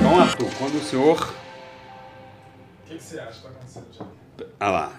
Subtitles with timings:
[0.00, 1.16] Então, Arthur, quando o senhor.
[1.22, 4.04] O que, que você acha que tá acontecendo já?
[4.58, 4.92] Ah lá.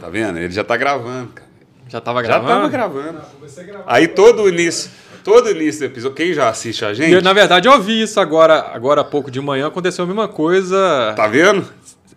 [0.00, 0.38] Tá vendo?
[0.38, 1.48] Ele já tá gravando, cara.
[1.88, 2.48] Já tava Já gravando?
[2.54, 3.12] tava gravando.
[3.72, 3.82] Não.
[3.86, 4.90] Aí todo o início,
[5.22, 8.02] todo o início do episódio, quem já assiste a gente, eu, na verdade, eu vi
[8.02, 11.64] isso agora, agora há pouco de manhã, aconteceu a mesma coisa tá vendo?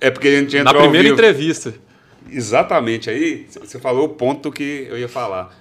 [0.02, 1.14] É porque a gente entrou na ao primeira vivo.
[1.14, 1.74] entrevista.
[2.32, 5.58] Exatamente, aí você falou o ponto que eu ia falar.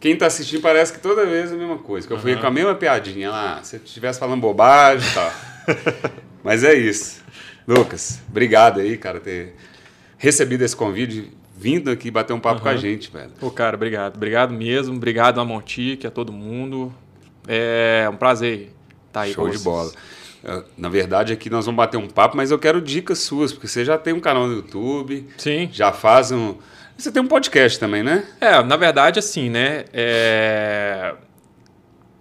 [0.00, 2.46] Quem tá assistindo parece que toda vez é a mesma coisa, que eu fui com
[2.46, 5.32] a mesma piadinha lá, se eu estivesse falando bobagem e tal.
[6.42, 7.22] Mas é isso.
[7.66, 9.54] Lucas, obrigado aí, cara, ter
[10.18, 13.30] recebido esse convite, vindo aqui bater um papo com a gente, velho.
[13.38, 14.16] Pô, cara, obrigado.
[14.16, 14.96] Obrigado mesmo.
[14.96, 16.92] Obrigado a Montique, a todo mundo.
[17.46, 18.72] É um prazer
[19.06, 19.64] estar aí Show com de vocês.
[19.64, 19.92] bola.
[20.44, 23.68] Eh, Na verdade, aqui nós vamos bater um papo, mas eu quero dicas suas, porque
[23.68, 25.68] você já tem um canal no YouTube, Sim.
[25.72, 26.56] já faz um.
[26.96, 28.24] Você tem um podcast também, né?
[28.40, 29.84] É, na verdade, assim, né?
[29.92, 31.14] é,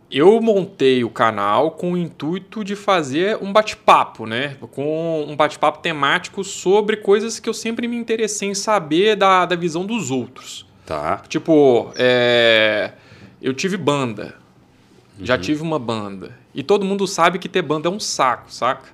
[0.10, 4.58] Eu montei o canal com o intuito de fazer um bate-papo, né?
[4.72, 9.56] Com um bate-papo temático sobre coisas que eu sempre me interessei em saber da, da
[9.56, 10.66] visão dos outros.
[10.86, 11.22] Tá.
[11.30, 12.92] Tipo, é,
[13.42, 14.36] eu tive banda.
[15.22, 15.42] Já Uhum.
[15.42, 16.38] tive uma banda.
[16.54, 18.90] E todo mundo sabe que ter banda é um saco, saca?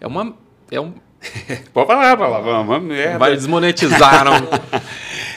[0.00, 0.34] É uma.
[0.70, 0.94] É um,
[1.72, 3.18] Pode falar, palavrão, uma merda.
[3.18, 4.24] vai desmonetizar.
[4.24, 4.36] não.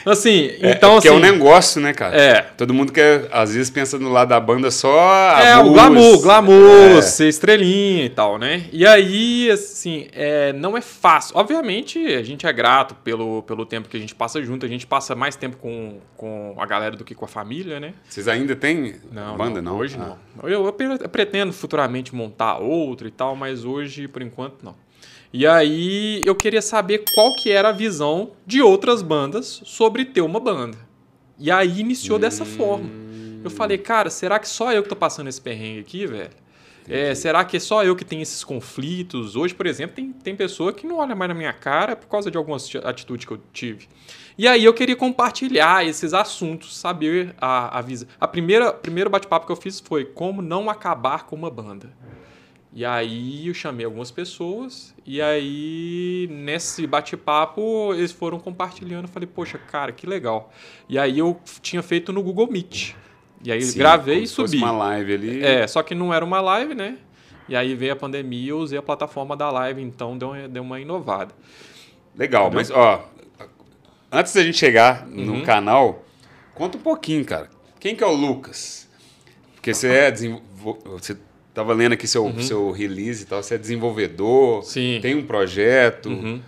[0.06, 1.16] Assim, É, então porque assim.
[1.16, 2.14] é um negócio, né, cara?
[2.14, 2.42] É.
[2.42, 5.38] Todo mundo quer, às vezes, pensa no lado da banda só.
[5.40, 7.00] É, o glamour, glamour, É.
[7.00, 8.64] ser estrelinha e tal, né?
[8.70, 11.34] E aí, assim, é, não é fácil.
[11.38, 14.66] Obviamente, a gente é grato pelo, pelo tempo que a gente passa junto.
[14.66, 17.94] A gente passa mais tempo com, com a galera do que com a família, né?
[18.06, 19.78] Vocês ainda têm Não, banda, não?
[19.78, 20.16] Hoje Ah.
[20.42, 20.48] não.
[20.50, 24.83] Eu, eu pre- pretendo futuramente montar outro e tal, mas hoje, por enquanto, não.
[25.36, 30.20] E aí, eu queria saber qual que era a visão de outras bandas sobre ter
[30.20, 30.78] uma banda.
[31.36, 32.88] E aí, iniciou dessa forma.
[33.42, 36.30] Eu falei, cara, será que só eu que tô passando esse perrengue aqui, velho?
[36.88, 39.34] É, será que é só eu que tenho esses conflitos?
[39.34, 42.30] Hoje, por exemplo, tem, tem pessoa que não olha mais na minha cara por causa
[42.30, 43.88] de algumas ati- atitudes que eu tive.
[44.38, 48.06] E aí eu queria compartilhar esses assuntos, saber a, a visão.
[48.20, 51.92] A primeira primeiro bate-papo que eu fiz foi como não acabar com uma banda.
[52.76, 59.04] E aí eu chamei algumas pessoas e aí nesse bate-papo eles foram compartilhando.
[59.04, 60.52] Eu falei, poxa, cara, que legal.
[60.88, 62.94] E aí eu tinha feito no Google Meet.
[63.44, 64.64] E aí Sim, gravei e se fosse subi.
[64.64, 65.44] uma live ali.
[65.44, 66.98] É, só que não era uma live, né?
[67.48, 70.62] E aí veio a pandemia, eu usei a plataforma da live, então deu, uma- deu
[70.62, 71.32] uma inovada.
[72.16, 73.08] Legal, mas, ó,
[74.10, 75.38] antes da gente chegar Uhum.
[75.38, 76.04] no canal,
[76.54, 77.48] conta um pouquinho, cara.
[77.78, 78.88] Quem que é o Lucas?
[79.54, 80.78] Porque você é desenvol...
[80.86, 81.16] Você
[81.54, 84.62] tava lendo aqui seu, seu release e tal, você é desenvolvedor, Uhum.
[84.62, 84.98] Sim.
[85.00, 86.40] tem um projeto, Uhum.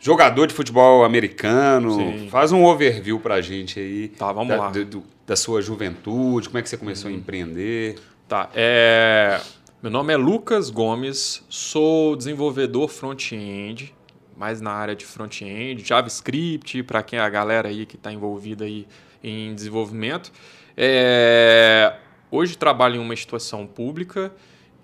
[0.00, 1.94] jogador de futebol americano.
[1.94, 2.28] Sim.
[2.30, 4.08] Faz um overview pra gente aí.
[4.08, 4.66] Tá, vamos da, lá.
[4.74, 4.84] Uhum.
[4.84, 7.96] do- da sua juventude, como é que você começou a empreender.
[8.28, 9.40] Tá, é...
[9.82, 13.94] Meu nome é Lucas Gomes, sou desenvolvedor front-end,
[14.36, 18.64] mais na área de front-end, JavaScript, para quem é a galera aí que está envolvida
[18.64, 18.86] aí
[19.22, 20.32] em desenvolvimento.
[20.76, 21.94] É,
[22.30, 24.32] Hoje trabalho em uma instituição pública,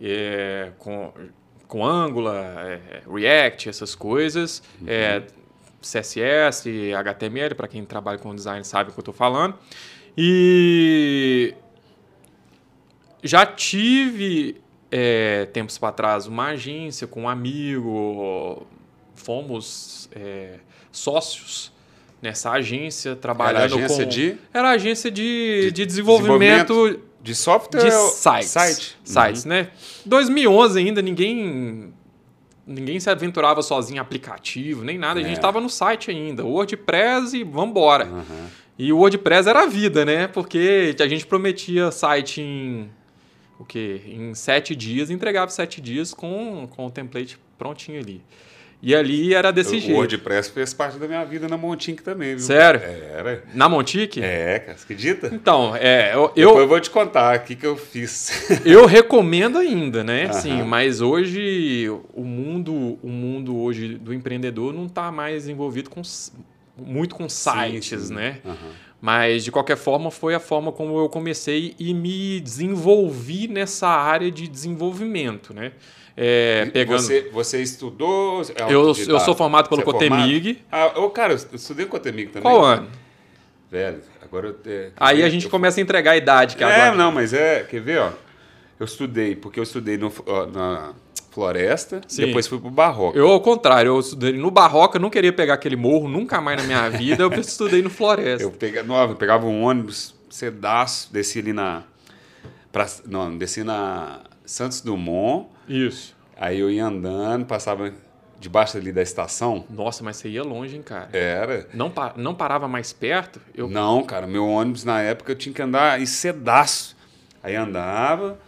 [0.00, 1.12] é, com,
[1.66, 5.22] com Angular, é, React, essas coisas, é,
[5.80, 9.54] CSS, HTML, para quem trabalha com design sabe o que eu estou falando.
[10.16, 11.54] E
[13.22, 18.66] já tive é, tempos para trás uma agência com um amigo,
[19.14, 20.58] fomos é,
[20.90, 21.72] sócios
[22.20, 24.36] nessa agência trabalhando agência com de?
[24.52, 28.98] era agência de, de, desenvolvimento, De software de sites, site?
[29.04, 29.70] sites, né?
[30.06, 31.92] 2011 ainda ninguém
[32.66, 35.36] ninguém se aventurava sozinho em aplicativo nem nada, a gente É.
[35.36, 38.06] estava no site ainda, WordPress e vambora.
[38.06, 38.46] Uhum.
[38.78, 40.26] E o WordPress era a vida, né?
[40.28, 42.88] Porque a gente prometia site em
[43.58, 44.00] o quê?
[44.06, 48.22] Em sete dias, e entregava sete dias com, com o template prontinho ali.
[48.82, 49.94] E ali era desse o jeito.
[49.94, 52.44] WordPress fez parte da minha vida na Montink também, viu?
[52.44, 52.80] Sério?
[52.80, 53.44] Era.
[53.52, 54.22] Na Montique?
[54.22, 55.30] É, cara, você acredita?
[55.32, 58.48] Então, é, eu, Depois eu, vou te contar o que, que eu fiz.
[58.64, 60.30] eu recomendo ainda, né?
[60.30, 60.64] Aham.
[60.64, 66.00] mas hoje o mundo, o mundo hoje do empreendedor não está mais envolvido com
[66.78, 68.14] muito com sites, sim.
[68.14, 68.38] né?
[68.44, 68.56] Aham.
[69.00, 74.30] Mas, de qualquer forma, foi a forma como eu comecei e me desenvolvi nessa área
[74.30, 75.72] de desenvolvimento, né?
[76.22, 77.00] É, pegando...
[77.00, 78.42] Você, você estudou?
[78.42, 80.08] é eu, eu sou formado pelo Você é?
[80.10, 80.62] Cotemig.
[80.70, 82.42] Ah, ô, cara, eu estudei com Cotemig também.
[82.42, 82.88] Qual ano?
[83.70, 84.52] Velho, agora eu...
[84.52, 86.94] te- Aí a gente eu- começa a entregar a idade, que É, agora...
[86.94, 87.62] não, mas é...
[87.62, 88.10] Quer ver, ó?
[88.78, 90.12] Eu estudei, porque eu estudei no,
[90.52, 90.92] na
[91.30, 92.26] Floresta, Sim.
[92.26, 93.16] depois fui pro Barroco.
[93.16, 96.66] Eu, ao contrário, eu estudei no Barroca, não queria pegar aquele morro nunca mais na
[96.66, 98.42] minha vida, eu estudei no Floresta.
[98.44, 101.82] Eu pegava, não, eu pegava um ônibus cedaço, desci ali na.
[102.70, 105.48] Pra, não, desci na Santos Dumont.
[105.70, 106.14] Isso.
[106.36, 107.92] Aí eu ia andando, passava
[108.38, 109.64] debaixo ali da estação.
[109.68, 111.10] Nossa, mas você ia longe, hein, cara?
[111.12, 111.68] Era.
[111.74, 113.40] Não, pa- não parava mais perto?
[113.54, 113.68] Eu...
[113.68, 116.96] Não, cara, meu ônibus na época eu tinha que andar em cedaço.
[117.42, 118.38] Aí andava,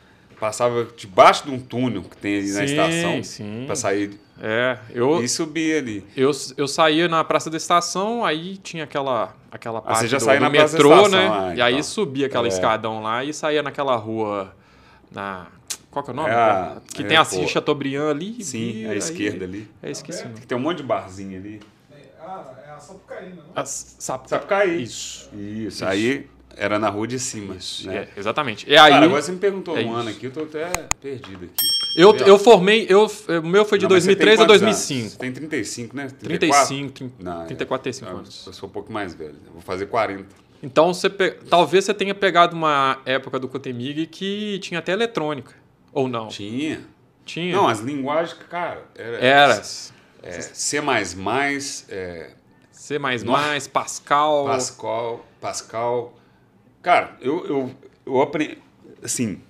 [0.41, 3.63] passava debaixo de um túnel que tem ali na Sim, estação sim.
[3.67, 6.07] pra sair É, eu, e subir ali.
[6.17, 10.19] eu, eu saía na Praça da Estação, aí tinha aquela, aquela parte Ah, você já
[10.19, 11.29] do, saía do na Praça da metrô, Estação, né?
[11.53, 11.83] ah, E aí então.
[11.85, 12.49] subia aquela É.
[12.49, 14.55] escadão lá e saía naquela rua
[15.11, 15.47] na...
[15.93, 16.31] Qual que é o nome?
[16.31, 17.25] É a- que é, tem a.
[17.25, 18.43] Chateaubriand ali.
[18.43, 19.69] Sim, e à aí- esquerda ali.
[19.83, 20.27] É, esqueci.
[20.27, 21.61] Que tem um monte de barzinho ali.
[22.21, 23.45] Ah, é a Sapucaína, não?
[23.55, 24.27] A Sap...
[24.27, 24.83] Sapucaí.
[24.83, 25.29] Isso.
[25.37, 27.57] Isso, aí era na rua de cima.
[27.57, 28.09] Isso, né?
[28.17, 28.65] é, exatamente.
[28.69, 30.19] E aí, Cara, agora você me perguntou é um ano isso.
[30.19, 31.67] aqui, eu tô até perdido aqui.
[31.97, 33.07] eu, eu formei, eu,
[33.43, 35.01] o meu foi de Não, mas você tem 2003 a quantos 2005.
[35.01, 35.13] anos?
[35.13, 36.09] Você tem 35, né?
[36.21, 38.47] 35, 30, Não, é- 34, 35 eu- anos.
[38.47, 39.35] Eu sou um pouco mais velho.
[39.47, 40.27] Eu vou fazer 40.
[40.63, 45.61] Então, você pe- talvez você tenha pegado uma época do Cotemig que tinha até eletrônica.
[45.93, 46.29] Ou não?
[46.29, 46.81] Tinha.
[47.25, 47.55] Tinha.
[47.55, 48.85] Não, as linguagens, cara.
[48.95, 49.17] Era.
[49.19, 49.93] Era É, C,
[50.23, 50.81] é, C++,
[53.73, 54.47] Pascal.
[54.47, 55.27] Pascal.
[55.41, 56.15] Pascal.
[56.81, 57.75] Cara, eu, eu,
[58.07, 58.59] eu aprendi.
[59.03, 59.43] Assim,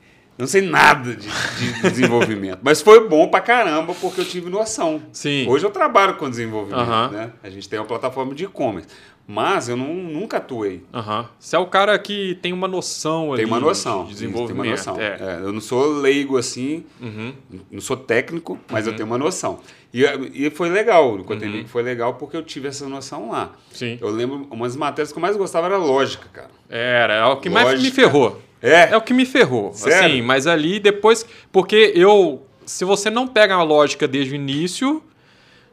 [0.43, 2.59] não sei nada de, de desenvolvimento.
[2.63, 5.01] mas foi bom pra caramba porque eu tive noção.
[5.13, 5.47] Sim.
[5.49, 7.31] Hoje eu trabalho com desenvolvimento, né?
[7.43, 8.89] A gente tem uma plataforma de e-commerce.
[9.25, 10.83] Mas eu não, nunca atuei.
[10.93, 11.29] Aham.
[11.39, 14.05] Você é o cara que tem uma noção ali Tem uma noção.
[14.05, 14.65] de isso, tem desenvolvimento.
[14.67, 15.01] uma noção.
[15.01, 15.17] É.
[15.21, 17.33] É, eu não sou leigo assim, Uhum.
[17.71, 19.61] não sou técnico, mas eu tenho uma noção.
[19.95, 20.03] E,
[20.35, 21.65] e foi legal, no Uhum.
[21.69, 23.53] foi legal porque eu tive essa noção lá.
[23.71, 23.97] Sim.
[24.01, 26.51] Eu lembro, umas matérias que eu mais gostava era lógica, cara.
[26.69, 27.95] Era, é o que mais me Lógica.
[27.95, 28.43] ferrou.
[28.63, 29.73] É, É o que me ferrou.
[29.75, 30.07] Sério?
[30.07, 31.27] Assim, mas ali depois.
[31.51, 32.47] Porque eu.
[32.65, 35.03] Se você não pega a lógica desde o início,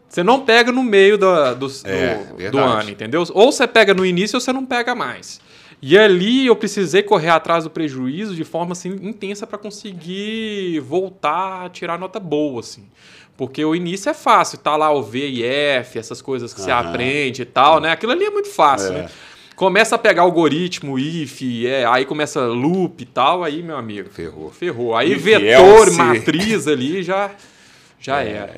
[0.08, 2.82] você não pega no meio da- do, do, É, do verdade.
[2.82, 3.24] ano, entendeu?
[3.34, 5.40] Ou você pega no início ou você não pega mais.
[5.82, 11.66] E ali eu precisei correr atrás do prejuízo de forma assim, intensa para conseguir voltar
[11.66, 12.84] a tirar nota boa, assim.
[13.38, 16.72] Porque o início é fácil, tá lá o V e F, essas coisas que você
[16.72, 16.90] Aham.
[16.90, 17.92] aprende e tal, né?
[17.92, 19.04] Aquilo ali é muito fácil, É.
[19.04, 19.10] né?
[19.60, 24.50] Começa a pegar algoritmo, if, é, aí começa loop e tal, aí, meu amigo, ferrou.
[24.50, 24.96] ferrou.
[24.96, 27.30] Aí If, vetor, matriz ali já,
[28.00, 28.56] já É, era.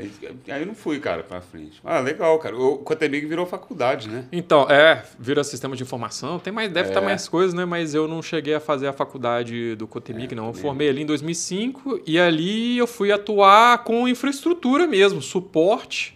[0.50, 1.82] Aí, não fui, cara, pra frente.
[1.84, 2.56] Ah, legal, cara.
[2.56, 4.26] O Cotemig virou faculdade, né?
[4.32, 6.92] Então, é, vira sistema de informação, tem mais, deve É.
[6.92, 7.66] estar mais coisas, né?
[7.66, 10.46] Mas eu não cheguei a fazer a faculdade do Cotemig, É, não.
[10.46, 16.16] Eu também formei ali em 2005 e ali eu fui atuar com infraestrutura mesmo, suporte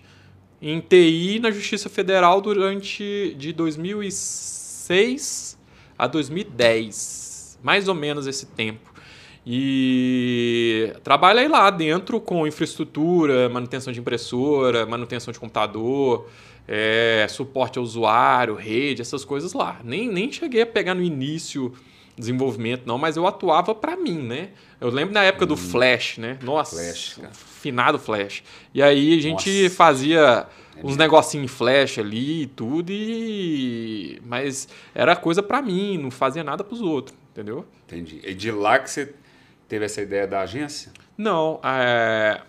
[0.61, 4.63] em TI na Justiça Federal durante de 2006
[5.97, 8.93] a 2010, mais ou menos esse tempo.
[9.45, 16.27] E trabalhei lá dentro com infraestrutura, manutenção de impressora, manutenção de computador,
[16.67, 19.79] é, suporte ao usuário, rede, essas coisas lá.
[19.83, 21.71] Nem, nem cheguei a pegar no início
[22.17, 24.49] desenvolvimento, não, mas eu atuava para mim, né?
[24.79, 26.39] Eu lembro na época do Flash, né?
[26.41, 27.19] Nossa, Flash,
[27.61, 28.41] finado Flash.
[28.73, 29.75] E aí a gente Nossa.
[29.75, 30.47] fazia
[30.83, 34.21] uns negocinhos em Flash ali e tudo, e...
[34.25, 37.65] mas era coisa para mim, não fazia nada pros outros, entendeu?
[37.85, 38.19] Entendi.
[38.23, 39.13] E de lá que você
[39.67, 40.91] teve essa ideia da agência?
[41.17, 42.41] Não, é...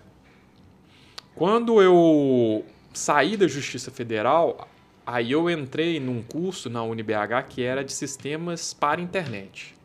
[1.35, 4.69] quando eu saí da Justiça Federal,
[5.07, 9.76] aí eu entrei num curso na UniBH que era de sistemas para internet.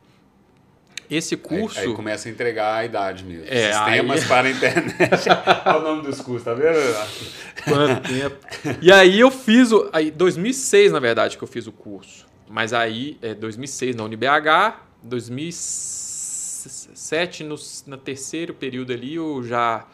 [1.12, 1.78] Esse curso.
[1.78, 3.44] Aí, aí começa a entregar a idade mesmo.
[3.48, 5.28] É, Sistemas aí- para a internet.
[5.66, 6.78] Olha o nome dos cursos, tá vendo?
[7.66, 8.38] Quanto tempo.
[8.82, 9.90] E aí eu fiz o.
[9.92, 12.26] Aí, 2006, na verdade, que eu fiz o curso.
[12.50, 17.56] Mas aí, é 2006 na UniBH, 2007, no,
[17.88, 19.86] no terceiro período ali, eu já.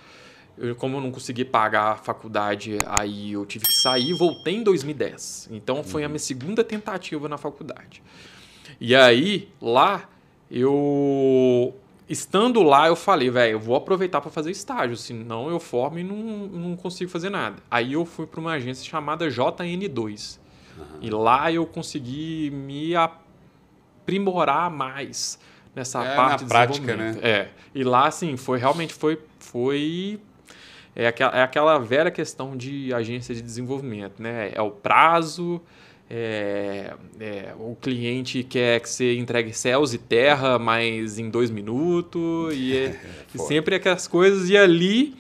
[0.57, 4.55] Eu, como eu não consegui pagar a faculdade, aí eu tive que sair e voltei
[4.55, 5.49] em 2010.
[5.51, 8.01] Então foi a minha segunda tentativa na faculdade.
[8.81, 10.09] E aí, lá,
[10.49, 11.73] eu.
[12.09, 16.03] Estando lá, eu falei, velho, eu vou aproveitar para fazer estágio, senão eu formo e
[16.03, 17.57] não, não consigo fazer nada.
[17.69, 20.39] Aí eu fui para uma agência chamada JN2.
[21.01, 25.37] E lá eu consegui me aprimorar mais
[25.75, 27.25] nessa É, parte na prática, desenvolvimento.
[27.25, 27.49] É.
[27.73, 29.19] E lá, assim, foi realmente foi.
[29.39, 30.19] foi
[30.95, 34.51] é, aquela, é aquela velha questão de agência de desenvolvimento, né?
[34.53, 35.61] É o prazo,
[36.09, 42.53] é, é, o cliente quer que você entregue céus e terra, mas em dois minutos,
[42.55, 42.99] e, é-
[43.35, 44.49] e sempre aquelas coisas.
[44.49, 45.15] E ali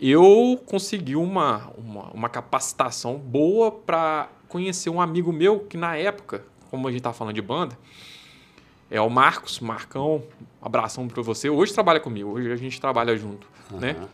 [0.00, 6.44] eu consegui uma, uma, uma capacitação boa para conhecer um amigo meu que na época,
[6.70, 7.78] como a gente estava falando de banda,
[8.90, 10.22] é o Marcos, Marcão,
[10.60, 11.48] abração para você.
[11.48, 13.96] Hoje trabalha comigo, hoje a gente trabalha junto, né?
[13.98, 14.08] Aham.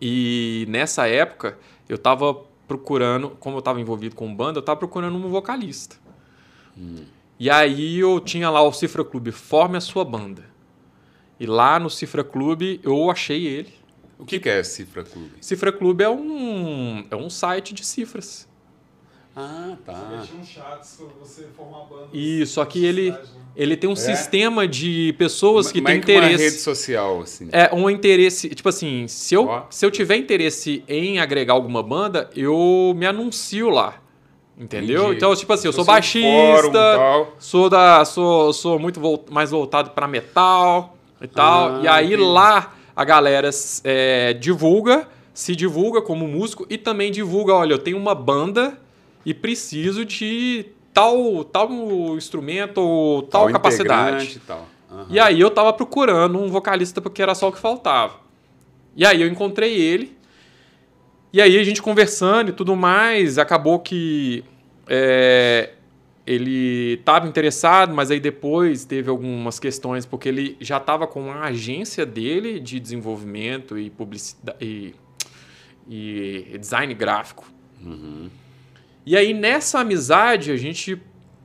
[0.00, 1.58] E nessa época,
[1.88, 2.36] eu tava
[2.66, 5.96] procurando, como eu tava envolvido com banda, eu tava procurando um vocalista.
[7.38, 10.44] E aí eu tinha lá o Cifra Clube, forme a sua banda.
[11.38, 13.72] E lá no Cifra Clube eu achei ele.
[14.18, 15.32] O que, que é Cifra Clube?
[15.40, 18.48] Cifra Clube é um, é um site de cifras.
[19.38, 20.22] Ah, tá.
[20.26, 22.08] Tinha um chats pra você formar banda.
[22.10, 23.18] Isso, só que ele, né?
[23.54, 23.96] ele tem um É?
[23.96, 26.44] sistema de pessoas que Mas têm é que uma interesse.
[26.44, 27.48] rede social, assim.
[27.52, 29.64] É um interesse, tipo assim, se eu, Ó.
[29.68, 34.00] se eu tiver interesse em agregar alguma banda, eu me anuncio lá.
[34.58, 35.02] Entendeu?
[35.02, 35.16] Entendi.
[35.16, 38.98] Então, tipo assim, eu sou Fosse um baixista, fórum, sou da sou, sou muito
[39.30, 41.74] mais voltado pra metal e tal.
[41.76, 42.22] Ah, e aí entendi.
[42.22, 43.50] lá a galera
[43.84, 48.78] é, divulga, se divulga como músico e também divulga, olha, eu tenho uma banda
[49.26, 51.68] e preciso de tal tal
[52.16, 54.36] instrumento ou tal, Tal capacidade.
[54.36, 54.68] E, tal.
[54.88, 55.06] Aham.
[55.10, 58.20] E aí eu tava procurando um vocalista porque era só o que faltava.
[58.94, 60.16] E aí eu encontrei ele.
[61.32, 64.44] E aí a gente conversando e tudo mais, acabou que
[64.86, 65.70] é,
[66.24, 71.46] ele tava interessado, mas aí depois teve algumas questões, porque ele já tava com a
[71.46, 74.94] agência dele de desenvolvimento e publicidade e,
[75.88, 77.44] e design gráfico.
[77.84, 78.30] Uhum.
[79.06, 81.00] E aí nessa amizade, a gente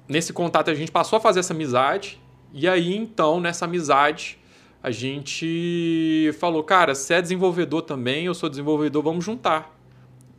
[0.10, 2.20] nesse contato a gente passou a fazer essa amizade.
[2.54, 4.38] E aí então nessa amizade
[4.84, 9.78] a gente falou, cara, você é desenvolvedor também, eu sou desenvolvedor, vamos juntar.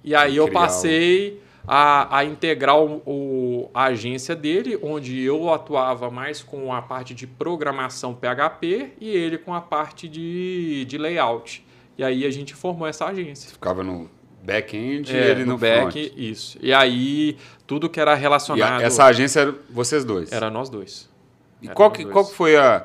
[0.03, 6.11] E aí eu passei a, a integrar o, o- a agência dele, onde eu atuava
[6.11, 11.65] mais com a parte de programação PHP e ele com a parte de, de layout.
[11.97, 13.49] E aí a gente formou essa agência.
[13.53, 14.11] Ficava no
[14.43, 16.13] back-end e É, ele no, back, front.
[16.17, 16.59] isso.
[16.61, 18.81] E aí, tudo que era E a- relacionado.
[18.83, 20.31] essa agência era vocês dois.
[20.33, 21.09] Era nós dois.
[21.61, 22.13] E Era qual que, dois.
[22.13, 22.85] qual que foi a.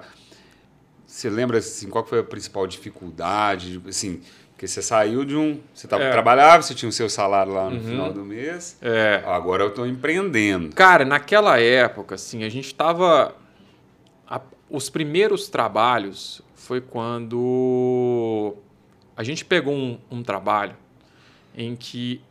[1.06, 3.82] Você lembra assim, qual que foi a principal dificuldade?
[3.88, 4.22] Assim,
[4.52, 5.60] porque você saiu de um.
[5.74, 6.12] Você tava, É.
[6.12, 7.84] trabalhava, você tinha o seu salário lá no Uhum.
[7.84, 8.78] final do mês.
[8.82, 9.24] É.
[9.26, 10.76] Agora eu estou empreendendo.
[10.76, 13.36] Cara, naquela época, assim, a gente tava.
[14.30, 18.56] a- os primeiros trabalhos foi quando
[19.16, 20.76] a gente pegou um, um trabalho
[21.58, 22.22] em que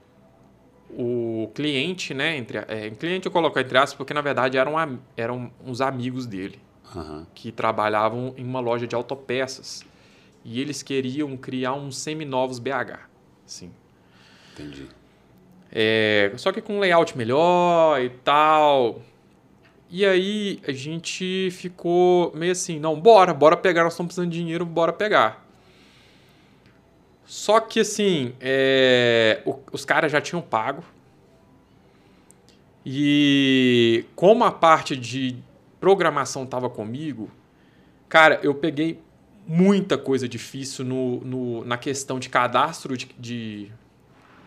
[0.90, 2.36] o cliente, né?
[2.36, 6.26] Entre, é, cliente eu coloco entre aspas, porque na verdade eram, am- eram uns amigos
[6.26, 6.58] dele.
[6.94, 7.26] Aham.
[7.34, 9.84] que trabalhavam em uma loja de autopeças.
[10.44, 13.00] E eles queriam criar uns seminovos BH.
[13.44, 13.70] Assim.
[14.52, 14.86] Entendi.
[15.70, 19.02] É, só que com um layout melhor e tal.
[19.90, 24.38] E aí a gente ficou meio assim, não, bora, bora pegar, nós estamos precisando de
[24.38, 25.45] dinheiro, bora pegar.
[27.26, 30.82] Só que assim, é, o- os caras já tinham pago.
[32.84, 35.36] E como a parte de
[35.80, 37.28] programação estava comigo,
[38.08, 39.00] cara, eu peguei
[39.46, 43.72] muita coisa difícil no, no- na questão de cadastro de, de-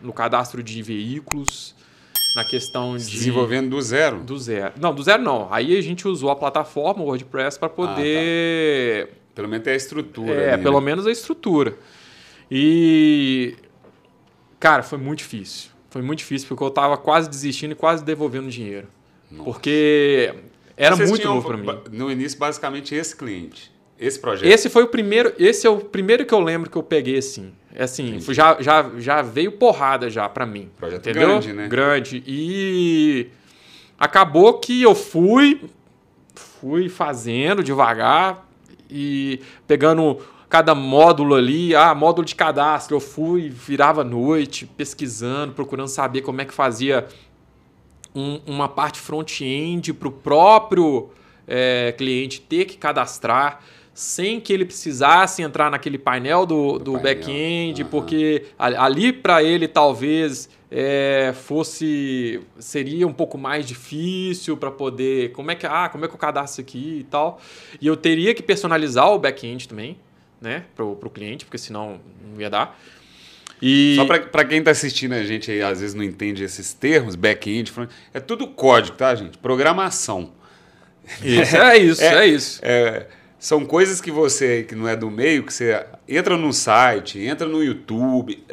[0.01, 1.75] no cadastro de veículos,
[2.35, 4.19] na questão de Desenvolvendo do zero.
[4.19, 4.73] do zero.
[4.79, 5.51] Não, do zero não.
[5.51, 10.31] Aí a gente usou a plataforma WordPress para poder Pelo menos tem a estrutura.
[10.33, 10.85] é, ali, pelo né?
[10.85, 11.75] menos a estrutura.
[12.51, 13.55] E.
[14.59, 15.71] Cara, foi muito difícil.
[15.89, 18.87] Foi muito difícil porque eu tava quase desistindo e quase devolvendo dinheiro.
[19.31, 19.43] Nossa.
[19.43, 20.33] Porque
[20.77, 21.81] era Vocês muito novo para mim.
[21.91, 23.71] No início, basicamente, esse cliente.
[23.99, 24.49] Esse projeto.
[24.49, 27.51] Esse foi o primeiro, esse é o primeiro que eu lembro que eu peguei assim.
[27.75, 28.33] É assim, Entendi.
[28.33, 30.69] já, já, já veio porrada já para mim.
[30.77, 31.27] Projeto entendeu?
[31.27, 31.67] grande, né?
[31.67, 32.23] Grande.
[32.25, 33.27] E
[33.97, 35.61] acabou que eu fui
[36.33, 38.47] fui fazendo devagar
[38.89, 45.87] e pegando cada módulo ali, ah, módulo de cadastro, eu fui, virava noite, pesquisando, procurando
[45.87, 47.07] saber como é que fazia
[48.15, 51.09] um- uma parte front-end para o próprio
[51.51, 56.99] é, cliente ter que cadastrar sem que ele precisasse entrar naquele painel do, Do do
[56.99, 57.89] back-end, aham.
[57.89, 65.49] porque ali para ele talvez é, fosse seria um pouco mais difícil para poder como
[65.49, 67.39] é que ah como é que eu cadastro aqui e tal.
[67.81, 69.97] E eu teria que personalizar o back-end também
[70.41, 71.99] né pro, pro cliente porque senão
[72.31, 72.79] não ia dar
[73.61, 77.15] e Só para quem tá assistindo a gente aí, às vezes não entende esses termos,
[77.15, 79.37] back-end, front, é tudo código, tá, gente?
[79.37, 80.31] Programação.
[81.21, 85.43] isso é isso é, isso É, são coisas que você, que não é do meio,
[85.43, 88.43] que você entra no site, entra no YouTube,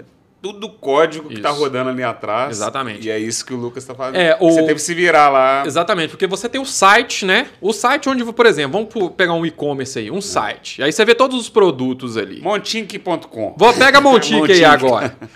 [0.53, 1.59] tudo código que tá Isso.
[1.61, 2.51] rodando ali atrás.
[2.51, 3.07] Exatamente.
[3.07, 4.17] E é isso que o Lucas tá fazendo.
[4.21, 5.65] É, o- Você teve que se virar lá.
[5.67, 7.49] Exatamente, porque você tem o site, né?
[7.61, 10.83] O site onde, por exemplo, vamos pegar um e-commerce aí, um site.
[10.83, 12.41] Aí você vê todos os produtos ali.
[12.41, 13.55] Montink.com.
[13.59, 15.17] Vou pega a Montique aí agora.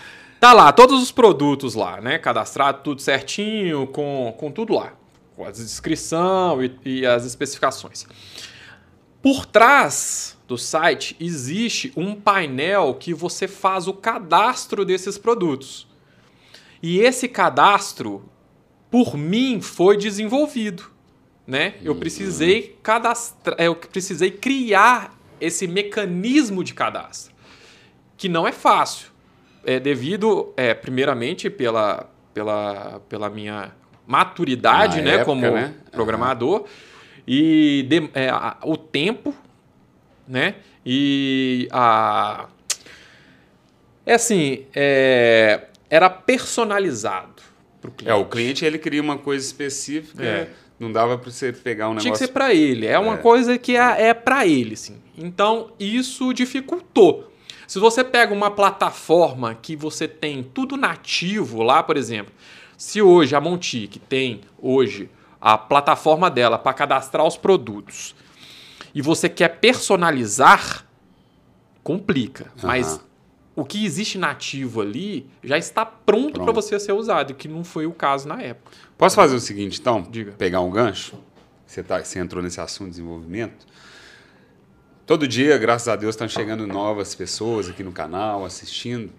[0.41, 2.17] Tá lá, todos os produtos lá, né?
[2.17, 4.95] Cadastrado tudo certinho, com, com tudo lá.
[5.37, 8.07] Com a descrição e, e as especificações.
[9.23, 15.87] Por trás do site existe um painel que você faz o cadastro desses produtos.
[16.83, 18.29] E esse cadastro,
[18.91, 20.91] por mim, foi desenvolvido.
[21.47, 21.75] né?
[21.85, 27.33] Eu precisei cadastrar, eu precisei criar esse mecanismo de cadastro,
[28.17, 29.07] que não é fácil.
[29.65, 33.71] É devido, é, primeiramente, pela, pela, pela minha
[34.05, 35.75] maturidade, Na né, época, como né?
[35.93, 36.65] programador,
[37.25, 38.31] e de- é,
[38.65, 39.33] o tempo,
[40.31, 40.55] né,
[40.87, 42.47] e a...
[44.07, 47.43] É assim, é, era personalizado
[47.81, 48.11] para o cliente.
[48.11, 50.49] É, o cliente ele queria uma coisa específica, É.
[50.79, 52.27] não dava para você pegar um Tinha que negócio.
[52.27, 52.87] ser para ele.
[52.87, 54.97] É uma coisa que é, é para ele, sim.
[55.17, 57.31] Então, isso dificultou.
[57.67, 62.33] Se você pega uma plataforma que você tem tudo nativo lá, por exemplo,
[62.77, 65.09] se hoje a Montic tem hoje
[65.41, 68.15] a plataforma dela para cadastrar os produtos
[68.95, 70.87] e você quer personalizar,
[71.83, 72.53] complica.
[72.63, 73.01] Mas Aham.
[73.57, 77.87] o que existe nativo ali já está pronto para você ser usado, que não foi
[77.87, 78.73] o caso na época.
[78.99, 80.03] Posso fazer o seguinte, então?
[80.03, 80.33] Diga.
[80.33, 81.15] Pegar um gancho?
[81.67, 83.67] Você, tá, você entrou nesse assunto de desenvolvimento.
[85.07, 89.11] Todo dia, graças a Deus, estão chegando novas pessoas aqui no canal, assistindo.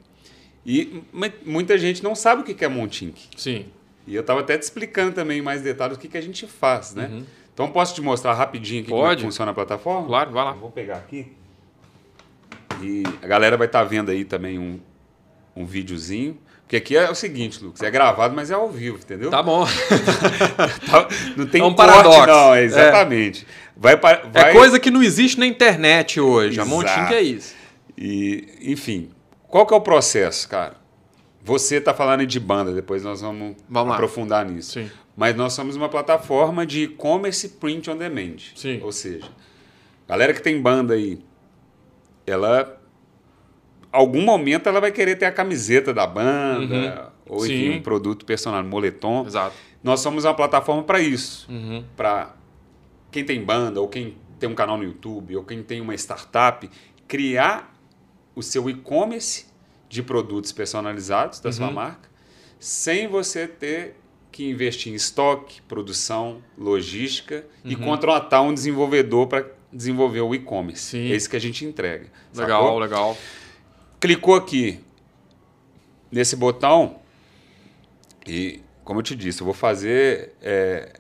[0.66, 3.28] E mu- muita gente não sabe o que é Montink.
[3.36, 3.66] Sim.
[4.08, 6.48] E eu estava até te explicando também em mais detalhes o que, que a gente
[6.48, 7.24] faz, né?
[7.64, 9.16] Então, posso te mostrar rapidinho aqui como é que Uhum.
[9.16, 9.24] Pode.
[9.24, 10.08] funciona a plataforma?
[10.08, 10.52] Claro, vai lá.
[10.52, 11.32] Eu vou pegar aqui.
[12.82, 14.80] E a galera vai estar vendo aí também um,
[15.56, 16.38] um videozinho.
[16.64, 19.30] Porque aqui é o seguinte, Lucas, é gravado, mas é ao vivo, entendeu?
[19.30, 19.66] Tá bom.
[20.90, 22.28] Tá- não tem É um corte, paradoxo.
[22.28, 23.46] não, é exatamente.
[23.76, 26.60] Vai, pa- É vai- coisa que não existe na internet hoje.
[26.60, 26.70] A Exato.
[26.70, 27.54] Montink é isso.
[27.98, 29.10] E, enfim,
[29.50, 30.76] qual que é o processo, cara?
[31.44, 34.74] Você está falando de banda, depois nós vamos, Vamos aprofundar nisso.
[34.74, 34.90] Sim.
[35.16, 38.38] Mas nós somos uma plataforma de e-commerce print on demand.
[38.56, 38.80] Sim.
[38.82, 39.28] Ou seja,
[40.08, 41.20] galera que tem banda aí,
[42.26, 42.78] ela
[43.92, 47.72] algum momento ela vai querer ter a camiseta da banda ou enfim, Uhum.
[47.74, 47.80] Sim.
[47.80, 49.26] um produto personal, moletom.
[49.26, 49.56] Exato.
[49.84, 51.84] Nós somos uma plataforma para isso, Uhum.
[51.98, 52.34] para
[53.12, 56.70] quem tem banda ou quem tem um canal no YouTube ou quem tem uma startup
[57.08, 57.76] criar
[58.34, 59.46] o seu e-commerce
[59.90, 61.74] de produtos personalizados da sua Uhum.
[61.74, 62.10] marca,
[62.60, 63.98] sem você ter
[64.32, 70.96] que investir em estoque, produção, logística e contratar um desenvolvedor para desenvolver o e-commerce.
[70.96, 71.04] Uhum.
[71.04, 72.08] É isso que a gente entrega.
[72.34, 72.80] Legal, sacou?
[72.80, 73.18] legal.
[74.00, 74.80] Clicou aqui
[76.12, 76.98] nesse botão
[78.26, 80.34] e, como eu te disse, eu vou fazer.
[80.42, 80.94] É,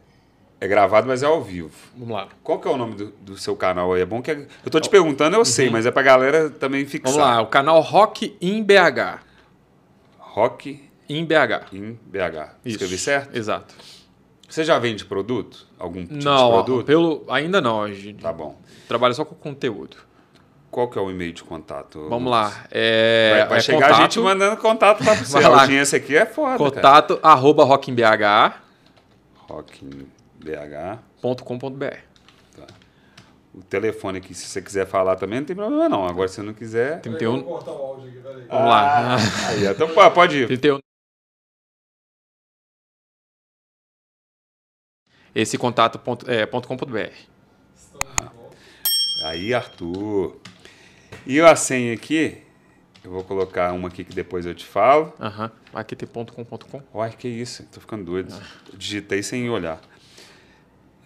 [0.59, 1.71] é gravado, mas é ao vivo.
[1.97, 2.29] Vamos lá.
[2.43, 4.01] Qual que é o nome do, do seu canal aí?
[4.01, 4.31] É bom que.
[4.31, 7.11] Eu tô te perguntando, eu sei, mas é pra galera também fixar.
[7.11, 7.19] Uhum.
[7.19, 7.41] Vamos lá.
[7.41, 9.23] O canal Rock in BH.
[10.19, 11.73] Rock Em BH.
[11.73, 12.55] em BH.
[12.65, 12.75] Isso.
[12.77, 13.35] Escrevi certo?
[13.35, 13.73] Exato.
[14.47, 15.65] Você já vende produto?
[15.79, 16.85] Algum tipo de não, produto?
[16.85, 17.83] pelo, ainda não.
[17.83, 18.57] A gente Tá bom.
[18.87, 19.97] trabalha só com conteúdo.
[20.69, 22.07] Qual que é o e-mail de contato?
[22.09, 22.65] Vamos lá.
[22.71, 25.37] É, Vai, vai é chegar contato, gente mandando contato pra você.
[25.37, 25.61] A lá.
[25.61, 26.71] audiência aqui é foda, cara.
[26.71, 28.53] Contato arroba rockinbh.com.br.
[29.49, 30.07] Rock em
[30.39, 30.99] BH.
[33.53, 36.05] O telefone aqui, se você quiser falar também, não tem problema não.
[36.07, 37.01] Agora, se você não quiser...
[37.01, 38.43] Tem- Peraí, eu um- vou cortar o áudio aqui, peraí.
[38.49, 39.15] Vamos lá.
[39.49, 40.47] Aí, então pode ir.
[40.47, 40.79] 31.
[45.33, 46.47] Esse contato ponto, é.
[49.23, 50.37] Aí, Arthur.
[51.25, 52.37] E a senha aqui,
[53.03, 55.13] eu vou colocar uma aqui que depois eu te falo.
[55.19, 55.51] Aham.
[55.73, 56.81] Aqui tem ponto .com, ponto .com.
[56.93, 58.33] Uai, que isso, tô ficando doido.
[58.71, 59.79] Eu Digitei sem olhar.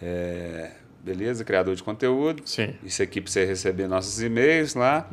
[0.01, 0.71] É,
[1.03, 2.41] beleza, criador de conteúdo.
[2.45, 2.73] Sim.
[2.83, 5.09] Isso aqui para você receber nossos e-mails lá.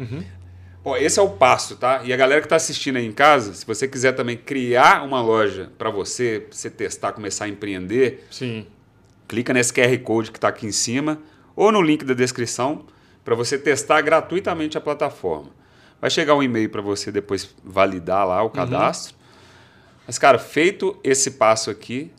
[0.85, 2.03] Ó, esse é o passo, tá?
[2.05, 5.23] E a galera que está assistindo aí em casa, se você quiser também criar uma
[5.23, 8.67] loja para você, pra você testar, começar a empreender, Sim.
[9.29, 11.19] Clica nesse QR Code que está aqui em cima
[11.55, 12.85] ou no link da descrição
[13.25, 15.51] para você testar gratuitamente a plataforma.
[16.01, 19.15] Vai chegar um e-mail para você depois validar lá o cadastro.
[20.07, 22.11] Mas, cara, feito esse passo aqui,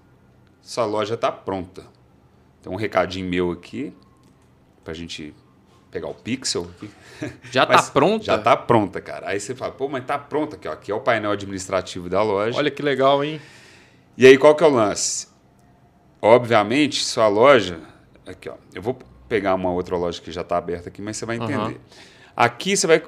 [0.62, 1.84] sua loja está pronta.
[2.62, 3.94] Tem um recadinho meu aqui
[4.84, 5.34] para a gente
[5.92, 6.70] pegar o pixel.
[6.78, 6.89] Aqui.
[7.52, 8.24] Já Mas tá pronta?
[8.24, 9.30] Já tá pronta, cara.
[9.30, 10.72] Aí você fala, pô, mas tá pronta aqui, ó.
[10.72, 12.58] Aqui é o painel administrativo da loja.
[12.58, 13.42] Olha que legal, hein?
[14.18, 15.28] E aí, qual que é o lance?
[16.26, 17.82] Obviamente, sua loja.
[18.26, 18.56] Aqui, ó.
[18.74, 21.54] Eu vou pegar uma outra loja que já está aberta aqui, mas você vai entender.
[21.56, 21.76] Aham.
[22.34, 23.04] Aqui você vai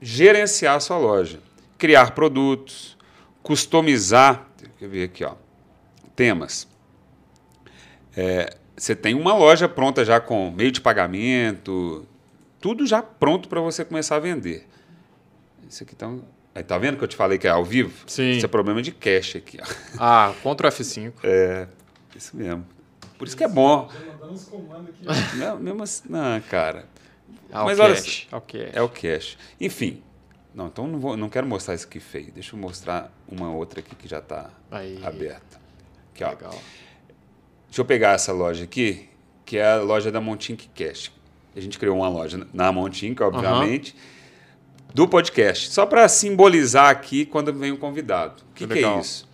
[0.00, 1.40] gerenciar a sua loja,
[1.76, 2.96] criar produtos,
[3.42, 4.48] customizar.
[4.78, 5.34] Quer ver aqui, ó.
[6.16, 6.66] Temas.
[8.16, 12.06] É, você tem uma loja pronta já com meio de pagamento,
[12.62, 14.66] tudo já pronto para você começar a vender.
[15.68, 16.10] Isso aqui tá.
[16.54, 17.92] Aí, tá vendo que eu te falei que é ao vivo?
[18.06, 18.30] Sim.
[18.30, 19.66] Isso é problema de cache aqui, ó.
[19.98, 21.12] Ah, Ctrl F5.
[21.22, 21.66] É,
[22.18, 22.66] isso mesmo.
[23.18, 23.88] Por isso que é bom.
[23.92, 25.36] Já mandando uns comandos aqui.
[25.36, 26.88] Não, mesmo assim, não, cara.
[27.52, 28.28] Ah, Mas o olha cache.
[28.72, 29.36] É o cache.
[29.60, 30.02] Enfim.
[30.54, 32.30] Não, então não, vou, não quero mostrar isso aqui feio.
[32.32, 34.50] Deixa eu mostrar uma outra aqui que já está
[35.02, 35.60] aberta.
[36.12, 36.30] Aqui, ó.
[36.30, 36.60] Legal.
[37.66, 39.08] Deixa eu pegar essa loja aqui.
[39.44, 41.12] que é a loja da Montink Cash.
[41.56, 43.94] A gente criou uma loja na Montink, obviamente,
[44.92, 45.70] do podcast.
[45.70, 48.42] Só para simbolizar aqui quando vem um convidado.
[48.50, 49.00] O que, que é Legal.
[49.00, 49.28] isso?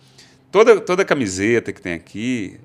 [0.51, 2.59] Toda, toda camiseta que tem aqui,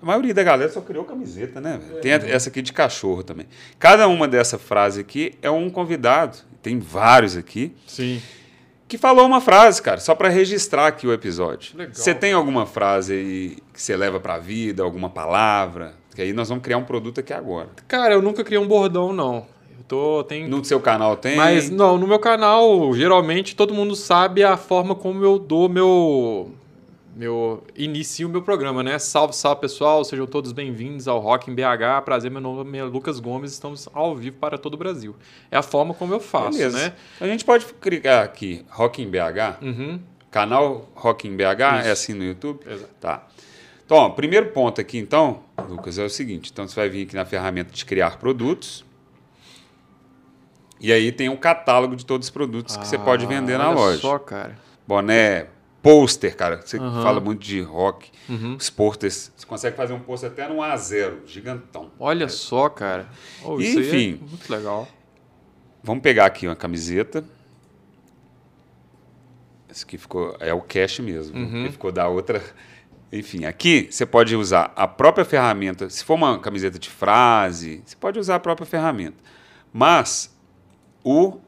[0.00, 1.80] a maioria da galera só criou camiseta, né?
[1.82, 2.00] velho?
[2.00, 3.46] Tem essa aqui de cachorro também.
[3.78, 6.38] Cada uma dessa frase aqui é um convidado.
[6.62, 8.20] Tem vários aqui Sim.
[8.88, 11.76] que falou uma frase, cara, só para registrar aqui o episódio.
[11.76, 11.94] Legal.
[11.94, 15.94] Você tem alguma frase aí que você leva para a vida, alguma palavra?
[16.14, 17.68] Que aí nós vamos criar um produto aqui agora.
[17.86, 19.46] Cara, eu nunca criei um bordão, não.
[19.78, 20.24] Eu tô.
[20.24, 20.48] Tem...
[20.48, 21.36] No seu canal tem?
[21.36, 26.52] Mas não, no meu canal, geralmente todo mundo sabe a forma como eu dou meu.
[27.20, 27.64] Meu.
[27.74, 28.98] Inicio o meu programa, né?
[28.98, 32.02] Salve, salve pessoal, sejam todos bem-vindos ao Rock em BH.
[32.04, 35.16] Prazer, meu nome é Lucas Gomes, estamos ao vivo para todo o Brasil.
[35.50, 36.76] É a forma como eu faço, Beleza.
[36.78, 36.92] né?
[37.18, 39.98] A gente pode clicar aqui, Rock em BH, Uhum.
[40.30, 41.88] canal Rock em BH, Isso.
[41.88, 42.60] é assim no YouTube?
[42.70, 42.90] Exato.
[43.00, 43.26] Tá.
[43.86, 46.50] Então, ó, primeiro ponto aqui, então, Lucas, é o seguinte.
[46.52, 48.84] Então, você vai vir aqui na ferramenta de criar produtos.
[50.78, 53.70] E aí tem um catálogo de todos os produtos que você pode vender na Ah,
[53.70, 54.00] olha loja.
[54.02, 54.58] só, cara.
[54.86, 55.46] Boné,
[55.86, 56.60] pôster, cara.
[56.64, 57.02] Você Aham.
[57.02, 58.10] fala muito de rock.
[58.28, 58.56] Uhum.
[58.56, 59.30] Os posters.
[59.36, 61.92] Você consegue fazer um pôster até no A0, gigantão.
[61.98, 63.08] Olha só, cara.
[63.44, 64.20] Oh, E, isso aí enfim.
[64.24, 64.88] é muito legal.
[65.84, 67.24] Vamos pegar aqui uma camiseta.
[69.70, 70.36] Esse aqui ficou.
[70.40, 71.38] É o cash mesmo.
[71.38, 71.66] Uhum.
[71.66, 72.42] Que ficou da outra.
[73.12, 75.88] Enfim, aqui você pode usar a própria ferramenta.
[75.88, 79.22] Se for uma camiseta de frase, você pode usar a própria ferramenta.
[79.72, 80.34] Mas
[81.04, 81.38] o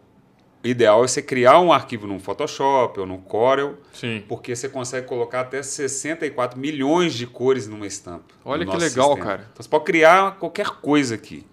[0.65, 4.25] ideal é você criar um arquivo no Photoshop ou no Corel, Sim.
[4.29, 8.35] porque você consegue colocar até 64 milhões de cores numa estampa.
[8.45, 9.25] Olha no que legal, sistema.
[9.31, 9.49] cara.
[9.53, 11.47] Então você pode criar qualquer coisa aqui.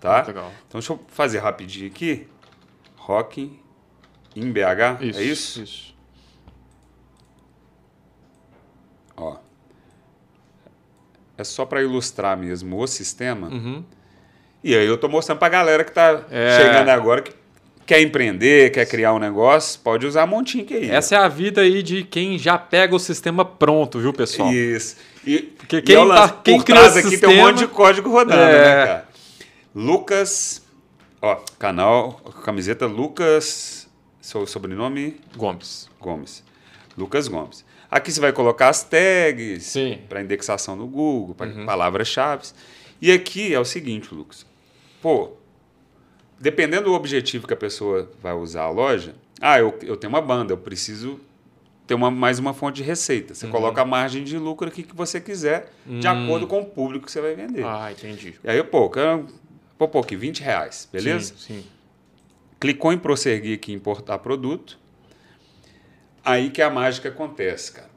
[0.00, 0.24] Tá?
[0.28, 2.28] Então deixa eu fazer rapidinho aqui.
[2.96, 3.58] Rock
[4.34, 5.00] em BH.
[5.02, 5.18] Isso.
[5.18, 5.62] É isso?
[5.62, 5.96] Isso.
[9.16, 9.36] Ó.
[11.38, 13.48] É só para ilustrar mesmo o sistema.
[13.48, 13.84] Uhum.
[14.64, 16.56] E aí eu tô mostrando pra galera que tá É.
[16.58, 17.32] chegando agora que
[17.86, 20.90] quer empreender, quer criar um negócio, pode usar Montink aí.
[20.90, 24.52] Essa é a vida aí de quem já pega o sistema pronto, viu, pessoal?
[24.52, 24.96] Isso.
[25.24, 27.34] E, Porque e quem é o lance, tá- quem por trás aqui tem um sistema-
[27.46, 28.52] monte de código rodando, É.
[28.80, 29.08] né, cara?
[29.74, 30.62] Lucas,
[31.20, 33.88] ó, canal, camiseta Lucas,
[34.20, 35.88] seu sobrenome Gomes.
[36.00, 36.42] Gomes.
[36.96, 37.64] Lucas Gomes.
[37.90, 39.74] Aqui você vai colocar as tags
[40.08, 41.66] para indexação no Google, para Uhum.
[41.66, 42.44] palavras-chave.
[43.00, 44.44] E aqui é o seguinte, Lucas.
[45.02, 45.32] Pô,
[46.40, 50.20] dependendo do objetivo que a pessoa vai usar a loja, ah, eu, eu tenho uma
[50.22, 51.20] banda, eu preciso
[51.86, 53.32] ter uma, mais uma fonte de receita.
[53.32, 53.34] Uhum.
[53.36, 56.24] Você coloca a margem de lucro aqui que você quiser, de Hum.
[56.26, 57.64] acordo com o público que você vai vender.
[57.64, 58.34] Ah, entendi.
[58.42, 59.26] E aí, pô, quero-
[59.78, 61.34] vou pôr aqui 20 reais, beleza?
[61.36, 61.64] Sim, sim.
[62.58, 64.78] Clicou em prosseguir aqui, importar produto.
[66.24, 67.90] Aí que a mágica acontece, cara.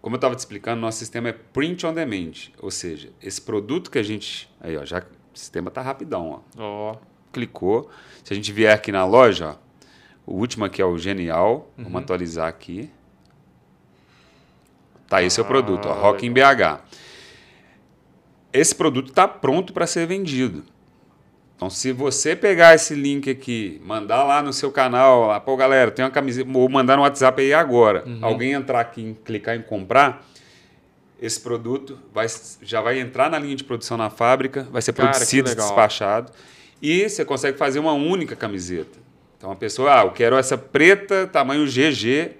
[0.00, 2.32] Como eu estava te explicando, nosso sistema é print on demand.
[2.60, 4.48] Ou seja, esse produto que a gente.
[4.60, 6.60] Aí, ó, já o sistema tá rapidão, ó.
[6.62, 6.96] Ó.
[7.32, 7.90] Clicou.
[8.24, 9.56] Se a gente vier aqui na loja,
[10.26, 11.70] ó, o último aqui é o Genial.
[11.76, 11.84] Uhum.
[11.84, 12.90] Vamos atualizar aqui.
[15.08, 16.80] Tá, esse é o Ah, produto, ó, Rock em BH.
[18.52, 20.64] Esse produto está pronto para ser vendido.
[21.56, 25.90] Então, se você pegar esse link aqui, mandar lá no seu canal, lá, pô, galera,
[25.90, 28.18] tem uma camiseta, ou mandar no WhatsApp aí agora, Uhum.
[28.22, 30.24] alguém entrar aqui e clicar em comprar,
[31.20, 32.26] esse produto vai,
[32.62, 36.30] já vai entrar na linha de produção na fábrica, vai ser Cara, produzido, despachado,
[36.80, 38.98] e você consegue fazer uma única camiseta.
[39.36, 42.32] Então, a pessoa, ah, eu quero essa preta, tamanho GG,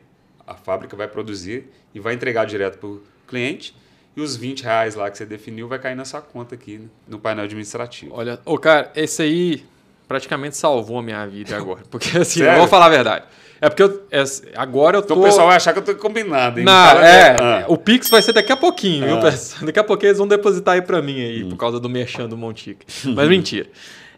[0.47, 3.75] a fábrica vai produzir e vai entregar direto para o cliente,
[4.17, 7.19] e os 20 reais lá que você definiu vai cair na sua conta aqui no
[7.21, 8.13] painel administrativo.
[8.15, 9.65] Olha, ô, cara, esse aí
[10.09, 11.83] praticamente salvou a minha vida agora.
[11.91, 13.25] Porque assim, eu vou falar a verdade.
[13.61, 14.23] É porque eu, é,
[14.55, 15.15] agora eu tô.
[15.15, 16.65] Então o pessoal vai achar que eu tô combinado, hein?
[16.65, 17.37] Não, é.
[17.41, 17.65] Ah.
[17.67, 19.21] o Pix vai ser daqui a pouquinho, viu, Ah.
[19.21, 19.67] pessoal?
[19.67, 21.49] Daqui a pouquinho eles vão depositar aí pra mim aí, Hum.
[21.49, 22.87] por causa do merchan do Montica.
[23.05, 23.69] Mas mentira.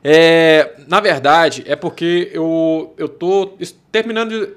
[0.03, 3.57] É, na verdade, é porque eu, eu tô
[3.93, 4.53] terminando de...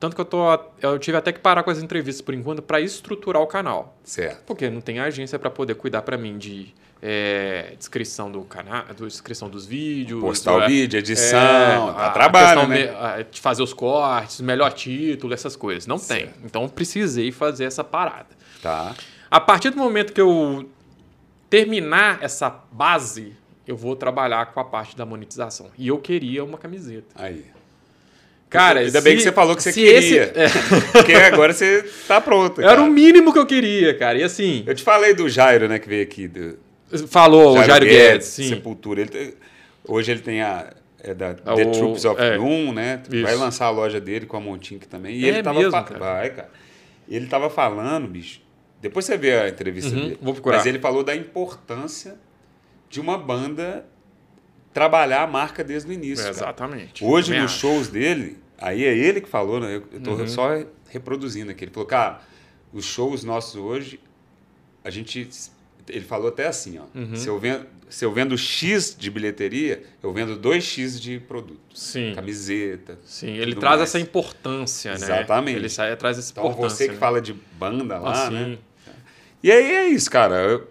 [0.00, 0.44] Tanto que eu tô...
[0.80, 3.96] Eu tive até que parar com as entrevistas por enquanto pra estruturar o canal.
[4.04, 4.42] Certo.
[4.46, 9.48] Porque não tem agência pra poder cuidar pra mim de é, descrição do canal, descrição
[9.48, 10.20] dos vídeos.
[10.20, 12.90] Postar o é, vídeo, edição, é, dá a trabalho, né?
[12.90, 15.86] a- de fazer os cortes, melhor título, essas coisas.
[15.86, 16.26] Não tem.
[16.26, 16.40] Certo.
[16.44, 18.28] Então eu precisei fazer essa parada.
[18.62, 18.94] Tá.
[19.30, 20.68] A partir do momento que eu
[21.50, 23.32] terminar essa base,
[23.68, 25.70] eu vou trabalhar com a parte da monetização.
[25.78, 27.06] E eu queria uma camiseta.
[27.14, 27.44] Aí.
[28.50, 29.98] Cara, Ainda bem se- que você falou que você queria.
[29.98, 30.30] esse- é,
[30.92, 32.60] Porque agora você tá pronto.
[32.62, 32.82] era cara.
[32.82, 34.16] o mínimo que eu queria, cara.
[34.18, 36.26] E assim, Eu te falei do Jairo, né, que veio aqui.
[36.26, 36.58] Do
[37.08, 38.48] falou o Jairo Guedes, sim.
[38.48, 39.02] Sepultura.
[39.02, 39.34] Ele tem-
[39.86, 40.72] hoje ele tem a.
[41.00, 42.36] É da É The o- Troops of é.
[42.38, 43.02] Doom, né?
[43.12, 43.22] Isso.
[43.22, 45.14] Vai lançar a loja dele com a Montink também.
[45.16, 46.00] E É ele tava mesmo, fa- cara?
[46.00, 46.50] Vai, cara.
[47.06, 48.40] E ele tava falando, bicho.
[48.80, 50.18] Depois você vê a entrevista Uhum, dele.
[50.22, 50.56] vou procurar.
[50.56, 52.14] Mas ele falou da importância
[52.88, 53.84] de uma banda
[54.72, 56.24] trabalhar a marca desde o início.
[56.24, 56.30] cara.
[56.36, 57.04] Exatamente.
[57.04, 57.60] Hoje, Também nos acho.
[57.60, 59.76] shows dele, aí é ele que falou, né?
[59.76, 60.28] Eu, tô Uhum.
[60.28, 60.50] só
[60.88, 61.64] reproduzindo aqui.
[61.64, 62.20] Ele falou, cara,
[62.72, 63.98] os shows nossos hoje,
[64.84, 65.28] a gente.
[65.88, 66.84] Ele falou até assim, ó.
[66.98, 67.16] Uhum.
[67.16, 71.58] Se, eu vendo, se eu vendo X de bilheteria, eu vendo 2X de produto.
[71.74, 72.12] Sim.
[72.14, 72.98] Camiseta.
[73.06, 73.88] Sim, ele traz mais.
[73.88, 74.96] essa importância, né?
[74.98, 75.56] Exatamente.
[75.56, 76.76] Ele sai, traz essa Então importância.
[76.76, 76.98] você que né?
[76.98, 78.58] fala de banda lá, Ah, né?
[79.42, 80.34] E aí é isso, cara.
[80.36, 80.68] Eu-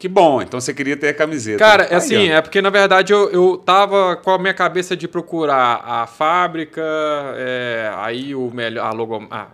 [0.00, 0.40] que bom.
[0.40, 1.58] Então você queria ter a camiseta.
[1.58, 5.06] Cara, é assim, é porque na verdade eu, eu tava com a minha cabeça de
[5.06, 6.82] procurar a fábrica,
[7.36, 9.48] é, aí o melhor, a logo, a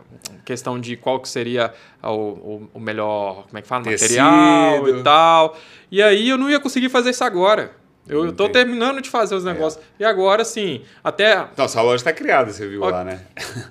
[0.44, 4.22] questão de qual que seria o, o, o melhor, como é que fala, Tecido.
[4.22, 5.56] material e tal.
[5.90, 7.72] E aí eu não ia conseguir fazer isso agora.
[8.08, 9.82] Eu, eu tô terminando de fazer os negócios.
[9.98, 13.20] E agora, assim, até Então, sua loja está criada, você viu Ó, lá, né?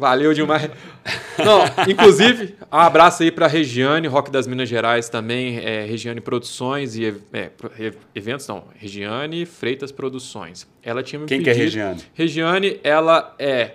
[0.00, 0.70] Valeu demais.
[1.38, 6.96] Não, inclusive, um abraço aí para Regiane, Rock das Minas Gerais também, é, Regiane Produções
[6.96, 7.50] e é,
[8.14, 10.66] eventos, não, Regiane Freitas Produções.
[10.82, 12.02] Ela tinha me Quem que é pedido- Regiane?
[12.14, 13.74] Regiane, ela é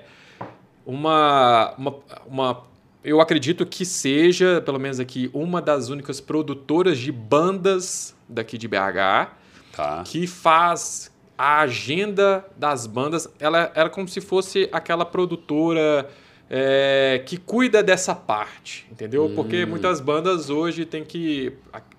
[0.86, 1.96] uma, uma,
[2.28, 2.64] uma-
[3.04, 8.68] eu acredito que seja, pelo menos aqui, uma das únicas produtoras de bandas daqui de
[8.68, 9.30] BH
[9.76, 10.04] Tá.
[10.06, 13.28] que faz a agenda das bandas.
[13.40, 16.10] Ela era como se fosse aquela produtora
[16.50, 19.32] é, que cuida dessa parte, entendeu?
[19.36, 21.54] Porque muitas bandas hoje tem que,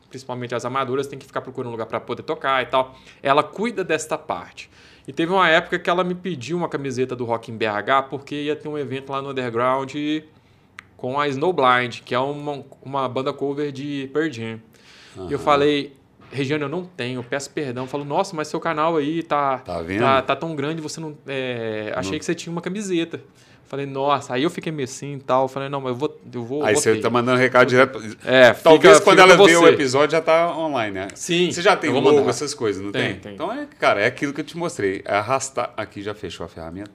[0.09, 2.97] principalmente as amadoras, tem que ficar procurando um lugar para poder tocar e tal.
[3.23, 4.71] Ela cuida desta parte.
[5.07, 8.35] E teve uma época que ela me pediu uma camiseta do Rock em BH porque
[8.35, 9.95] ia ter um evento lá no Underground
[10.97, 14.61] com a Snowblind, que é uma, uma banda cover de Pearl Jam.
[15.29, 15.96] E eu falei,
[16.31, 17.87] Regiane, eu não tenho, peço perdão.
[17.87, 20.01] Falo, nossa, mas seu canal aí tá, Tá vendo?
[20.01, 21.17] tá, tá tão grande, você não.
[21.27, 23.21] é, achei Não- que você tinha uma camiseta.
[23.69, 25.49] Falei, nossa, aí eu fiquei meio assim e tal.
[25.49, 26.21] Falei, não, mas eu vou.
[26.33, 27.01] Eu vou Aí vou você ter.
[27.01, 28.01] tá mandando recado direto.
[28.25, 31.09] É, Talvez fica- quando fica ela vê o episódio já tá online, né?
[31.17, 32.31] Sim, Você já tem logo, mandar.
[32.31, 33.21] essas coisas, não Tem, tem?
[33.21, 33.35] tem.
[33.35, 35.03] Então, é, cara, é aquilo que eu te mostrei.
[35.05, 35.73] É arrastar.
[35.77, 36.93] Aqui já fechou a ferramenta.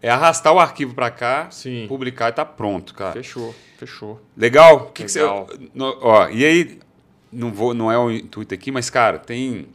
[0.00, 1.86] É arrastar o arquivo para cá, Sim.
[1.86, 3.12] publicar e tá pronto, cara.
[3.12, 4.20] Fechou, fechou.
[4.36, 4.76] Legal?
[4.78, 5.22] O que, que você.
[5.22, 6.80] ó, e aí,
[7.32, 9.66] não, vou, não é o intuito aqui, mas, cara, tem.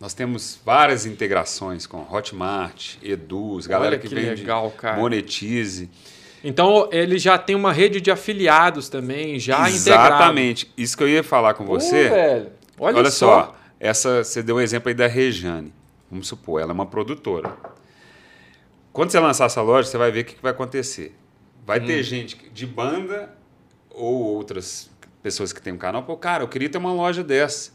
[0.00, 4.96] Nós temos várias integrações com Hotmart, Eduz, galera que, que vende legal, cara.
[4.98, 5.88] Monetize.
[6.42, 10.14] Então ele já tem uma rede de afiliados também, já integrado.
[10.14, 10.72] Exatamente.
[10.76, 12.08] Isso que eu ia falar com Pô, você.
[12.08, 13.44] velho, olha, Olha, só.
[13.44, 15.72] só, essa você deu um exemplo aí da Rejane.
[16.10, 17.56] Vamos supor, ela é uma produtora.
[18.92, 21.14] Quando você lançar essa loja, você vai ver o que, que vai acontecer.
[21.64, 21.86] Vai Hum.
[21.86, 23.32] ter gente de banda
[23.88, 24.90] ou outras
[25.22, 27.70] pessoas que têm um canal, pô, cara, eu queria ter uma loja dessa.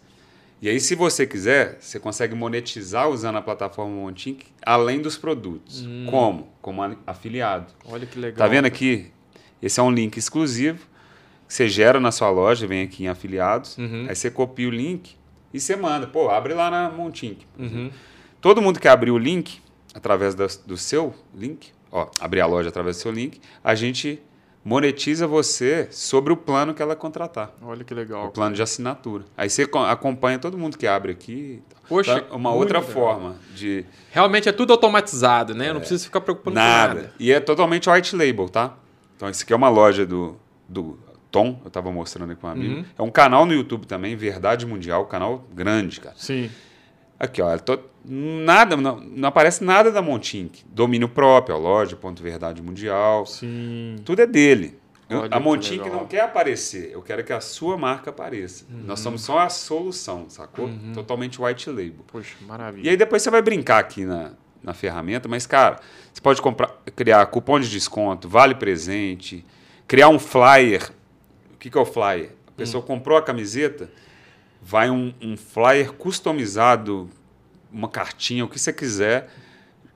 [0.62, 5.86] E aí, se você quiser, você consegue monetizar usando a plataforma Montink, além dos produtos.
[5.86, 6.08] Hum.
[6.10, 6.52] Como?
[6.62, 7.68] Como afiliado.
[7.86, 8.38] Olha que legal.
[8.38, 9.12] Tá vendo aqui?
[9.62, 10.80] Esse é um link exclusivo
[11.48, 14.08] que você gera na sua loja, vem aqui em afiliados, Uhum.
[14.10, 15.16] aí você copia o link
[15.54, 16.06] e você manda.
[16.08, 17.46] Pô, abre lá na Montink.
[17.58, 17.90] Uhum.
[18.42, 19.62] Todo mundo que abrir o link,
[19.94, 24.20] através das- do seu link, ó, abrir a loja através do seu link, a gente
[24.68, 27.52] monetiza você sobre o plano que ela contratar.
[27.62, 28.32] Olha que O legal.
[28.32, 29.24] plano de assinatura.
[29.38, 31.62] Aí você co- acompanha todo mundo que abre aqui.
[31.88, 32.94] Poxa, Então, uma outra legal.
[32.94, 35.72] forma de Realmente é tudo automatizado, né?
[35.72, 36.90] Não precisa ficar preocupando nada.
[36.96, 37.14] com nada.
[37.18, 38.76] E é totalmente white label, tá?
[39.16, 40.36] Então, esse aqui é uma loja do,
[40.68, 41.00] do
[41.32, 42.76] Tom, eu tava mostrando aqui com um amigo.
[42.80, 42.86] Uhum.
[43.00, 46.16] É um canal no YouTube também, Verdade Mundial, canal grande, cara.
[46.18, 46.50] Sim.
[47.20, 50.64] Aqui, ó, eu tô- nada, não, não aparece nada da Montink.
[50.70, 53.26] Domínio próprio, ó, loja, ponto Verdade Mundial.
[53.26, 53.96] Sim.
[54.06, 54.78] Tudo é dele.
[55.10, 58.66] Eu- Olha a Montink não quer aparecer, eu quero que a sua marca apareça.
[58.70, 60.70] Nós somos só a solução, sacou?
[60.94, 62.04] Totalmente white label.
[62.08, 62.86] Poxa, maravilha.
[62.86, 65.80] E aí depois você vai brincar aqui na, na ferramenta, mas, cara,
[66.14, 69.46] você pode comprar, criar cupom de desconto, vale presente,
[69.88, 70.92] criar um flyer.
[71.54, 72.32] O que, que é o flyer?
[72.48, 73.90] A pessoa comprou a camiseta,
[74.62, 77.10] vai um, um flyer customizado,
[77.72, 79.30] uma cartinha, o que você quiser,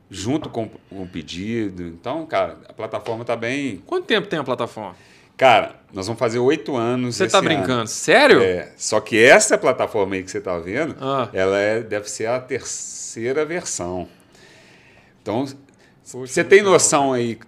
[0.09, 1.83] junto com o pedido.
[1.83, 3.81] Então, cara, a plataforma tá bem.
[3.85, 4.95] Quanto tempo tem a plataforma?
[5.37, 7.15] Cara, nós vamos fazer oito anos.
[7.15, 7.47] Você tá ano.
[7.47, 7.87] brincando?
[7.87, 8.41] Sério?
[8.43, 11.29] É, só que essa plataforma aí que você está vendo, Ah.
[11.33, 14.07] ela é, deve ser a terceira versão.
[15.21, 15.45] Então,
[16.03, 17.39] você tem noção aí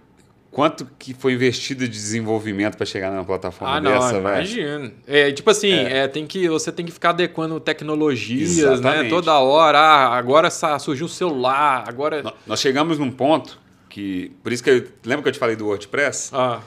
[0.54, 4.26] quanto que foi investido de desenvolvimento para chegar numa plataforma Ah, não, dessa, velho?
[4.36, 4.92] imagino.
[5.06, 5.98] É, tipo assim, É.
[6.04, 9.02] é, tem que, você tem que ficar adequando tecnologias, Exatamente.
[9.04, 9.08] né?
[9.10, 9.78] Toda hora.
[9.78, 12.32] Ah, agora surgiu o celular, agora.
[12.46, 13.58] Nós chegamos num ponto
[13.90, 16.30] que, por isso que eu, lembra que eu te falei do WordPress?
[16.32, 16.60] Ah,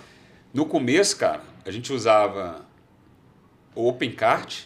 [0.54, 2.66] No começo, cara, a gente usava
[3.76, 4.64] o OpenCart,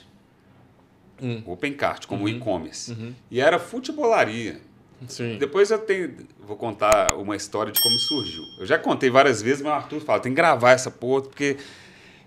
[1.21, 1.43] Hum.
[1.45, 2.29] OpenCart como Uhum.
[2.29, 3.13] e-commerce, Uhum.
[3.29, 4.59] e era futebolaria.
[5.07, 5.37] Sim.
[5.37, 8.43] Depois eu tenho, vou contar uma história de como surgiu.
[8.59, 11.57] Eu já contei várias vezes, mas o Arthur fala, tem que gravar essa porra, porque...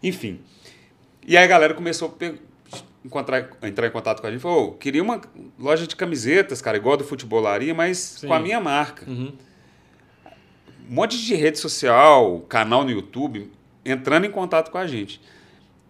[0.03, 0.41] Enfim.
[1.27, 2.39] E aí a galera começou a pe-
[3.05, 5.21] encontrar, entrar em contato com a gente, falou, "Ô, queria uma
[5.59, 8.27] loja de camisetas, cara, igual do Futebolaria, mas Sim.
[8.29, 9.09] com a minha marca.
[9.11, 9.33] Uhum.
[10.91, 13.51] Um monte de rede social, canal no YouTube,
[13.85, 15.21] entrando em contato com a gente.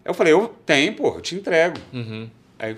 [0.05, 1.77] Eu falei, eu tenho, pô, eu te entrego.
[1.91, 2.29] Uhum.
[2.57, 2.77] Aí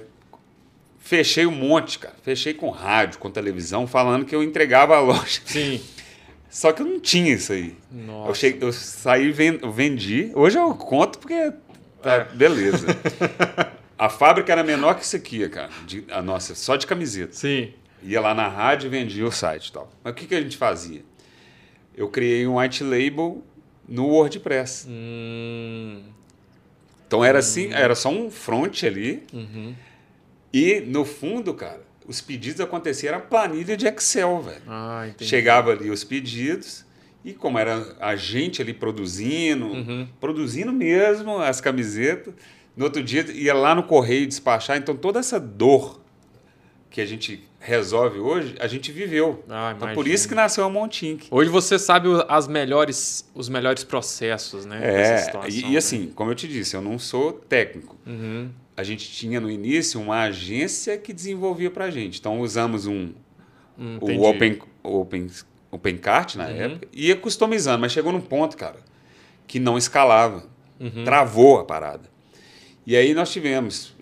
[1.08, 2.16] fechei um monte, cara.
[2.22, 5.42] Fechei com rádio, com televisão, falando que eu entregava a loja.
[5.46, 5.82] Sim.
[6.50, 7.76] Só que eu não tinha isso aí.
[7.92, 8.30] Nossa.
[8.30, 10.32] Eu, cheguei, eu saí, vendi.
[10.34, 11.52] Hoje eu conto porque
[12.02, 12.24] tá É.
[12.36, 12.88] beleza.
[13.98, 15.70] a fábrica era menor que isso aqui, cara.
[15.86, 17.34] De, a nossa, só de camiseta.
[17.34, 17.74] Sim.
[18.04, 19.90] Ia lá na rádio e vendia o site e tal.
[20.04, 21.04] Mas o que, que a gente fazia?
[21.96, 23.44] Eu criei um white label
[23.88, 24.88] no WordPress.
[24.90, 26.02] Hum.
[27.08, 29.24] Então era assim, era só um front ali.
[29.34, 29.74] Uhum.
[30.58, 34.62] E no fundo, cara, os pedidos aconteciam, era planilha de Excel, velho.
[34.68, 35.08] Ah.
[35.20, 36.86] Chegava ali os pedidos
[37.24, 40.08] e como era a gente ali produzindo, Uhum.
[40.20, 42.34] produzindo mesmo as camisetas,
[42.76, 46.02] no outro dia ia lá no correio despachar, então toda essa dor
[46.90, 49.44] que a gente resolve hoje, a gente viveu.
[49.50, 51.28] Ah, Então, por isso que nasceu a Montink.
[51.30, 54.80] Hoje você sabe as melhores, os melhores processos, né?
[54.82, 55.70] É, situação, e, né?
[55.72, 57.96] e assim, como eu te disse, eu não sou técnico.
[58.06, 58.50] Uhum.
[58.78, 62.20] A gente tinha no início uma agência que desenvolvia pra gente.
[62.20, 63.12] Então usamos um,
[63.80, 64.20] Hum, o entendi.
[64.26, 65.28] Open, Open,
[65.72, 66.56] OpenCart na Uhum.
[66.56, 68.78] época, ia customizando, mas chegou num ponto, cara,
[69.48, 70.46] que não escalava.
[70.80, 71.04] Uhum.
[71.04, 72.10] Travou a parada.
[72.86, 73.94] E aí nós tivemos.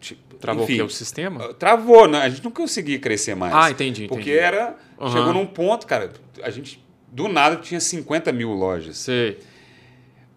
[0.00, 0.86] tipo, Travou enfim, o?
[0.86, 1.52] O sistema?
[1.54, 2.18] Travou, né?
[2.22, 3.54] a gente não conseguia crescer mais.
[3.54, 4.38] Ah, entendi, Porque entendi.
[4.38, 4.76] era.
[4.98, 5.08] Uhum.
[5.12, 6.10] Chegou num ponto, cara,
[6.42, 6.82] a gente.
[7.10, 8.96] Do nada tinha 50 mil lojas.
[8.96, 9.38] Sei.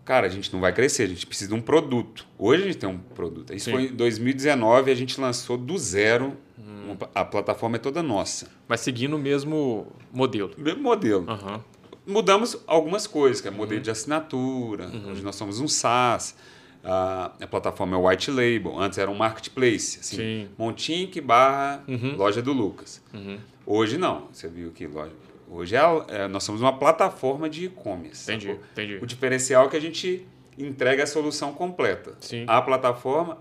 [0.06, 2.28] Cara, a gente não vai crescer, a gente precisa de um produto.
[2.38, 3.54] Hoje a gente tem um produto.
[3.54, 3.72] Isso Sim.
[3.72, 6.38] foi em 2019, a gente lançou do zero.
[6.60, 6.96] Hum.
[7.14, 8.48] A plataforma é toda nossa.
[8.68, 10.52] Mas seguindo o mesmo modelo.
[10.58, 11.26] Mesmo modelo.
[11.28, 11.64] Aham.
[12.06, 13.58] Mudamos algumas coisas, que é Uhum.
[13.58, 14.92] modelo de assinatura.
[15.10, 16.36] Hoje nós somos um SaaS.
[16.84, 18.80] A, a plataforma é White Label.
[18.80, 19.98] Antes era um marketplace.
[20.00, 20.48] Assim, Sim.
[20.56, 22.16] Montink barra Uhum.
[22.16, 23.02] loja do Lucas.
[23.12, 23.40] Uhum.
[23.66, 24.28] Hoje não.
[24.32, 25.12] Você viu que loja.
[25.50, 25.80] Hoje é,
[26.10, 28.24] é- nós somos uma plataforma de e-commerce.
[28.32, 28.64] Entendi, sacou?
[28.72, 29.00] entendi.
[29.02, 30.26] O diferencial é que a gente
[30.58, 32.14] entrega a solução completa.
[32.20, 32.46] Sim.
[32.48, 33.38] A plataforma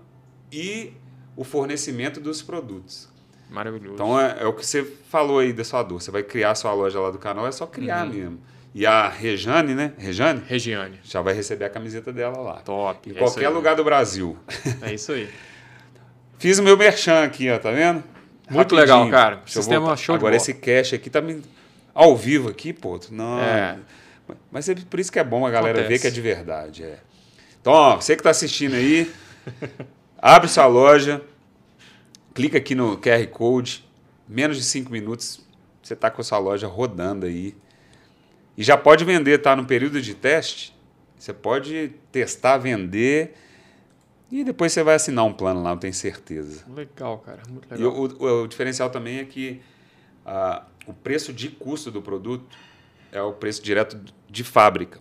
[0.51, 0.93] e
[1.35, 3.09] o fornecimento dos produtos.
[3.49, 3.93] Maravilhoso.
[3.93, 6.01] Então é, é o que você falou aí da sua dor.
[6.01, 8.13] Você vai criar a sua loja lá do canal, é só criar Uhum.
[8.13, 8.39] mesmo.
[8.73, 9.93] E a Rejane, né?
[9.97, 10.99] Rejane Regiane.
[11.03, 12.53] já vai receber a camiseta dela lá.
[12.55, 13.09] Top.
[13.09, 14.37] Em é qualquer lugar do Brasil.
[14.81, 15.29] É isso aí.
[16.37, 18.03] Fiz o meu merchan aqui, ó, tá vendo?
[18.49, 18.79] Muito Rapidinho.
[18.81, 19.35] legal, cara.
[19.37, 21.41] Deixa Sistema show de Agora esse cash aqui tá me...
[21.95, 22.99] ao vivo aqui, pô.
[23.09, 23.39] Não.
[23.39, 23.79] É.
[24.51, 25.93] Mas é por isso que é bom a galera Acontece.
[25.93, 26.83] ver que é de verdade.
[26.83, 26.99] É.
[27.61, 29.11] Então, ó, você que tá assistindo aí,
[30.21, 31.21] abre sua loja,
[32.33, 33.85] clica aqui no QR Code,
[34.27, 35.41] menos de cinco minutos,
[35.81, 37.55] você tá com a sua loja rodando aí.
[38.57, 39.55] E já pode vender, tá?
[39.55, 40.75] No período de teste,
[41.17, 43.35] você pode testar, vender
[44.31, 46.63] e depois você vai assinar um plano lá, eu tenho certeza.
[46.73, 47.41] Legal, cara.
[47.49, 47.91] Muito E legal.
[47.93, 49.61] o, o- o diferencial também é que
[50.25, 52.57] ah, o preço de custo do produto
[53.11, 54.99] é o preço direto de fábrica.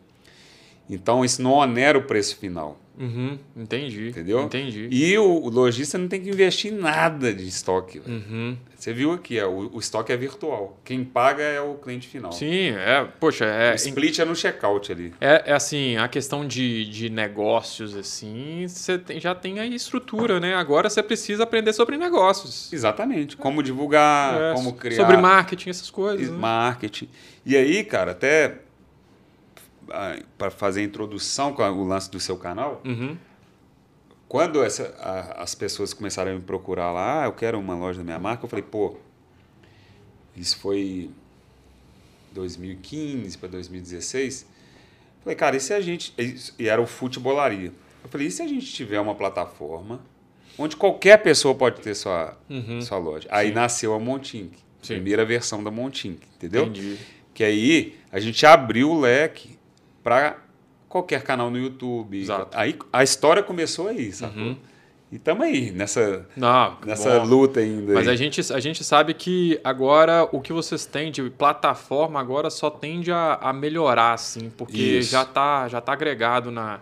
[0.89, 2.79] Então, isso não onera o preço final.
[2.99, 3.39] Uhum.
[3.57, 4.09] Entendi.
[4.09, 4.43] Entendeu?
[4.43, 4.89] Entendi.
[4.91, 8.01] E o, o lojista não tem que investir em nada de estoque.
[8.07, 8.57] Uhum.
[8.77, 10.79] Você viu aqui, é, o, o estoque é virtual.
[10.85, 12.31] Quem paga é o cliente final.
[12.33, 13.07] Sim, é.
[13.19, 13.73] Poxa, é.
[13.73, 15.13] O split é no checkout ali.
[15.21, 20.39] É, é assim, a questão de, de negócios, assim, você tem- já tem aí estrutura,
[20.39, 20.55] né?
[20.55, 22.71] Agora você precisa aprender sobre negócios.
[22.73, 23.37] Exatamente.
[23.37, 24.97] Como divulgar, É, como criar.
[24.97, 26.29] Sobre marketing, essas coisas.
[26.31, 26.37] né?
[26.37, 27.09] marketing.
[27.47, 28.59] E aí, cara, até
[30.39, 33.17] para fazer a introdução com o lance do seu canal, Uhum.
[34.29, 37.99] quando essa- a- as pessoas começaram a me procurar lá, ah, eu quero uma loja
[37.99, 38.97] da minha marca, eu falei, pô,
[40.37, 41.11] isso foi
[42.33, 44.47] 2015 para 2016.
[45.23, 46.13] Falei, cara, e se a gente.
[46.59, 47.73] E era o futebolaria.
[48.03, 50.01] Eu falei, e se a gente tiver uma plataforma
[50.59, 52.81] onde qualquer pessoa pode ter sua, Uhum.
[52.83, 53.27] sua loja?
[53.31, 53.55] Aí Sim.
[53.55, 56.65] nasceu a Montink, primeira versão da Montink, entendeu?
[56.65, 56.99] Entendi.
[57.33, 59.54] Que aí a gente abriu o leque
[60.05, 60.37] para
[60.89, 62.21] qualquer canal no YouTube.
[62.21, 62.57] Exato.
[62.57, 64.41] Aí a história começou aí, sacou?
[64.41, 64.57] Uhum.
[65.11, 67.27] E estamos aí, nessa, Não, nessa bom.
[67.27, 67.95] luta ainda.
[67.95, 68.15] Mas aí.
[68.15, 72.69] a gente, a gente sabe que agora o que vocês têm de plataforma agora só
[72.69, 75.11] tende a, a melhorar, assim, porque Isso.
[75.13, 76.81] já está já tá agregado na,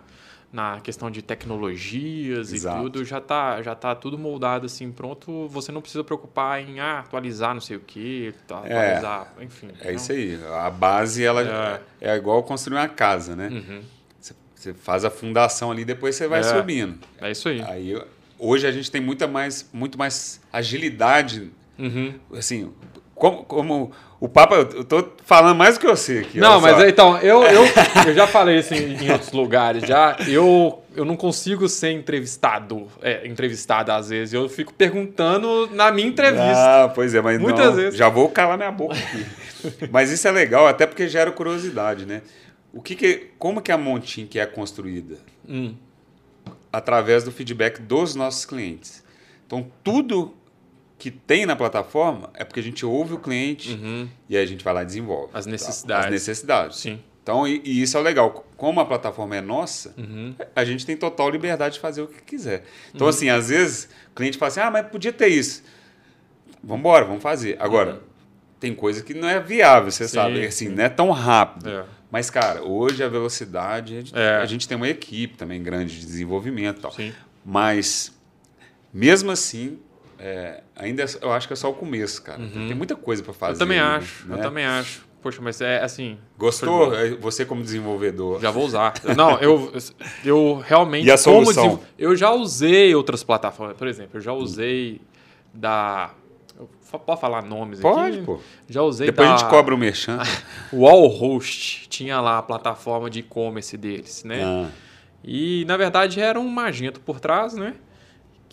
[0.53, 2.79] na questão de tecnologias Exato.
[2.79, 5.49] e tudo, já tá, já tá tudo moldado assim, pronto.
[5.49, 9.69] Você não precisa preocupar em ah, atualizar não sei o que, atualizar, enfim.
[9.81, 10.39] É isso aí.
[10.61, 12.17] A base ela é.
[12.17, 13.49] igual construir uma casa, né?
[13.49, 13.81] Uhum.
[14.21, 16.43] Você, você faz a fundação ali, depois você vai É.
[16.43, 16.99] subindo.
[17.21, 17.63] É isso aí.
[17.63, 18.03] Aí
[18.39, 22.15] hoje a gente tem muita mais, muito mais agilidade Uhum.
[22.35, 22.71] assim,
[23.23, 26.41] como, como o Papa, eu tô falando mais do que eu sei aqui.
[26.41, 26.89] Não, mas só.
[26.89, 27.65] então, eu, eu,
[28.09, 30.17] eu já falei isso em, em outros lugares já.
[30.27, 34.35] Eu, eu não consigo ser entrevistado, é, entrevistado às vezes.
[34.35, 36.85] Eu fico perguntando na minha entrevista.
[36.85, 37.97] Ah, pois é, mas Muitas não, vezes.
[37.97, 39.25] já vou calar minha boca aqui.
[39.93, 42.23] mas isso é legal, até porque gera curiosidade, né?
[42.73, 45.15] O que que, como que a Montin que é construída?
[45.49, 45.77] Hum,
[46.73, 49.05] Através do feedback dos nossos clientes.
[49.47, 50.35] Então, tudo
[51.03, 54.47] que tem na plataforma é porque a gente ouve o cliente uhum, e aí a
[54.47, 55.31] gente vai lá e desenvolve.
[55.35, 55.51] As tá?
[55.51, 56.05] necessidades.
[56.07, 56.77] As necessidades.
[56.79, 57.01] sim.
[57.21, 58.45] Então, e, e isso é o legal.
[58.57, 62.23] Como a plataforma é nossa, Uhum, a gente tem total liberdade de fazer o que
[62.23, 62.63] quiser.
[62.95, 65.65] Então, assim, às vezes o cliente fala assim: ah, mas podia ter isso.
[66.63, 67.57] Vamos embora, vamos fazer.
[67.59, 68.01] Agora,
[68.61, 70.09] tem coisa que não é viável, você Uhum.
[70.09, 70.47] Sim, sabe.
[70.47, 70.75] Assim, sim.
[70.75, 71.69] não é tão rápido.
[71.69, 71.85] é.
[72.13, 74.37] Mas, cara, hoje a velocidade, a gente, É.
[74.37, 76.93] a gente tem uma equipe também grande de desenvolvimento e tal.
[76.93, 77.13] Sim.
[77.45, 78.13] Mas,
[78.93, 79.79] mesmo assim,
[80.23, 82.39] é, ainda é- eu acho que é só o começo, cara.
[82.39, 83.53] Tem muita coisa para fazer.
[83.53, 83.55] Uhum.
[83.55, 84.37] Eu também acho, né?
[84.37, 85.05] eu também acho.
[85.21, 86.19] Poxa, mas é assim.
[86.39, 86.95] Gostou?
[86.95, 88.41] É, Você como desenvolvedor.
[88.41, 88.93] Já vou usar.
[89.17, 89.73] Não, eu,
[90.25, 91.07] eu realmente.
[91.07, 91.81] E a como solução?
[91.99, 93.77] Eu já usei outras plataformas.
[93.77, 95.01] Por exemplo, eu já usei
[95.55, 96.11] da.
[97.07, 98.27] Pode falar nomes Pode, aqui?
[98.27, 98.39] pô.
[98.69, 100.19] Já usei Depois da a gente cobra o merchan.
[100.73, 101.89] Wallhost.
[101.89, 104.43] Tinha lá a plataforma de e-commerce deles, né?
[104.45, 104.69] Ah,
[105.25, 107.75] E na verdade era um magento por trás, né?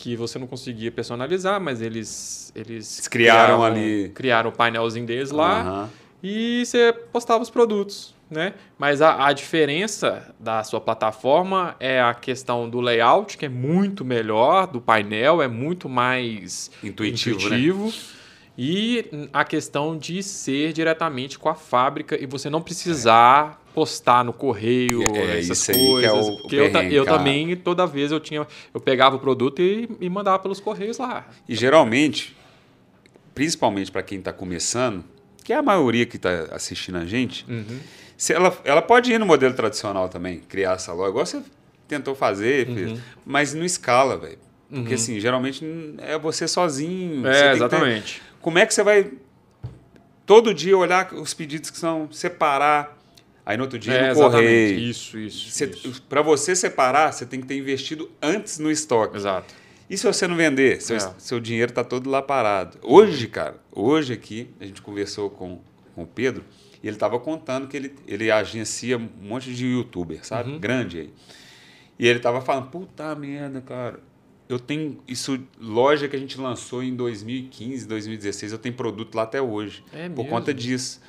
[0.01, 2.53] Que você não conseguia personalizar, mas eles.
[2.55, 5.89] Eles, Eles criaram ali- Criaram o painelzinho deles lá aham.
[6.23, 8.53] e você postava os produtos, né?
[8.77, 14.05] Mas a, a diferença da sua plataforma é a questão do layout, que é muito
[14.05, 17.57] melhor, do painel, é muito mais Intuitivo, né?
[17.59, 17.93] intuitivo.
[18.57, 24.33] E a questão de ser diretamente com a fábrica e você não precisar postar no
[24.33, 26.27] correio É, essas aí que é coisas.
[26.27, 27.17] o- o porque eu, eu cara.
[27.17, 28.45] também, toda vez eu tinha.
[28.73, 31.25] Eu pegava o produto e, e mandava pelos correios lá.
[31.47, 32.35] E geralmente,
[33.33, 35.03] principalmente para quem está começando,
[35.45, 37.79] que é a maioria que está assistindo a gente, Uhum.
[38.17, 41.41] se ela, ela pode ir no modelo tradicional também, criar essa loja, igual você
[41.87, 42.75] tentou fazer, Uhum.
[42.75, 44.37] fez, mas não escala, velho.
[44.69, 45.65] Porque assim, geralmente
[45.99, 47.21] é você sozinho.
[47.21, 48.21] você É, ter- exatamente.
[48.41, 49.09] como é que você vai
[50.25, 52.98] todo dia olhar os pedidos que são, separar,
[53.49, 54.79] aí no outro dia É, no correio.
[54.79, 55.63] Isso, isso.
[55.63, 56.01] isso.
[56.03, 59.17] Para você separar, você tem que ter investido antes no estoque.
[59.17, 59.53] Exato.
[59.89, 60.79] E se você não vender?
[60.81, 61.13] Seu, É.
[61.17, 62.77] seu dinheiro está todo lá parado.
[62.83, 65.59] Hoje, cara, hoje aqui, a gente conversou com,
[65.95, 66.43] com o Pedro
[66.83, 70.51] e ele estava contando que ele, ele agencia um monte de youtuber, sabe?
[70.51, 70.59] Uhum.
[70.59, 71.13] Grande aí.
[71.97, 73.99] E ele estava falando, puta merda, cara.
[74.47, 79.23] Eu tenho isso, loja que a gente lançou em 2015, 2016, eu tenho produto lá
[79.23, 79.83] até hoje.
[79.91, 80.25] É por mesmo?
[80.25, 81.01] conta disso.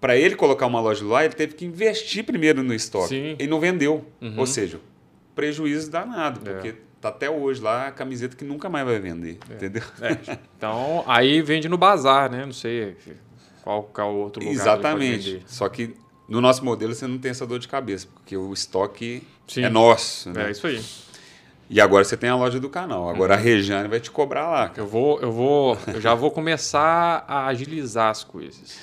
[0.00, 3.08] Para ele colocar uma loja lá, ele teve que investir primeiro no estoque.
[3.08, 3.36] Sim.
[3.38, 4.04] E não vendeu.
[4.20, 4.34] Uhum.
[4.38, 4.78] Ou seja,
[5.34, 6.52] prejuízo danado, É.
[6.52, 9.82] porque tá até hoje lá a camiseta que nunca mais vai vender, entendeu?
[10.00, 10.38] É.
[10.56, 12.44] Então, aí vende no bazar, né?
[12.44, 12.96] Não sei
[13.62, 14.54] qual, qual outro lugar.
[14.54, 15.42] Exatamente.
[15.46, 15.94] Só que
[16.28, 19.64] no nosso modelo você não tem essa dor de cabeça, porque o estoque Sim.
[19.64, 20.30] é nosso.
[20.30, 20.48] né?
[20.48, 20.82] É isso aí.
[21.68, 23.08] E agora você tem a loja do canal.
[23.08, 24.68] Agora a Rejane vai te cobrar lá.
[24.68, 24.80] cara.
[24.82, 28.78] Eu vou, eu vou, eu já vou começar a agilizar as coisas.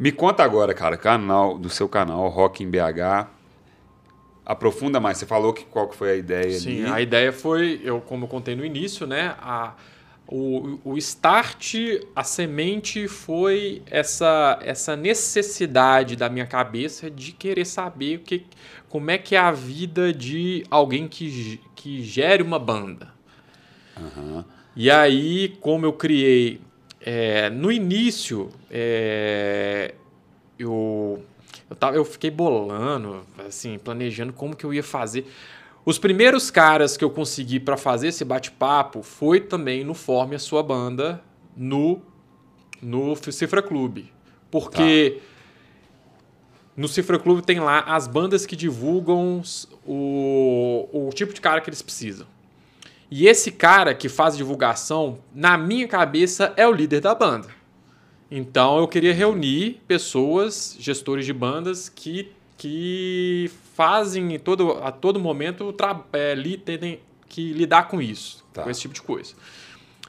[0.00, 3.28] Me conta agora, cara, canal do seu canal, Rock em BH.
[4.46, 5.18] Aprofunda mais.
[5.18, 6.92] Você falou que qual que foi a ideia Sim, ali.
[6.92, 9.36] a ideia foi, eu como eu contei no início, né?
[9.42, 9.74] A,
[10.26, 11.74] o, o start,
[12.16, 18.46] a semente foi essa, essa necessidade da minha cabeça de querer saber o que,
[18.88, 23.12] como é que é a vida de alguém que, que gere uma banda.
[23.94, 24.46] Aham.
[24.74, 26.62] E aí, como eu criei.
[27.02, 29.94] é, no início, é,
[30.58, 31.22] eu,
[31.68, 35.26] eu, tava, eu fiquei bolando, assim, planejando como que eu ia fazer.
[35.84, 40.38] Os primeiros caras que eu consegui para fazer esse bate-papo foi também no Forme a
[40.38, 41.22] Sua Banda,
[41.56, 42.00] no,
[42.80, 44.12] no Cifra Clube.
[44.50, 45.20] Porque
[46.76, 49.42] no Cifra Clube tem lá as bandas que divulgam
[49.86, 52.26] o, o tipo de cara que eles precisam.
[53.10, 57.59] E esse cara que faz divulgação, na minha cabeça, é o líder da banda.
[58.30, 65.18] Então eu queria reunir pessoas, gestores de bandas, que, que fazem em todo, a todo
[65.18, 65.74] momento
[66.12, 68.62] é, li, terem que lidar com isso, Tá.
[68.62, 69.34] com esse tipo de coisa.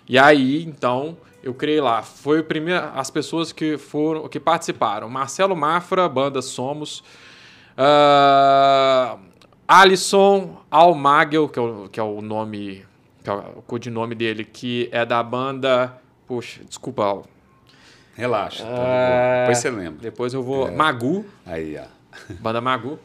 [0.07, 2.01] E aí, então, eu criei lá.
[2.01, 5.09] Foi o primeiro, as pessoas que foram que participaram.
[5.09, 7.03] Marcelo Mafra, banda Somos.
[7.77, 9.17] ah,
[9.67, 12.85] Alisson Almagel, que é o, que é o nome,
[13.23, 15.95] que é o codinome dele, que é da banda.
[16.27, 17.21] Puxa, desculpa.
[18.21, 18.63] Relaxa.
[18.63, 19.39] tá Ah.
[19.39, 19.99] Depois você lembra.
[19.99, 20.67] Depois eu vou.
[20.67, 20.71] É.
[20.71, 21.85] Magu, Aí, ó.
[22.39, 22.99] banda Magu.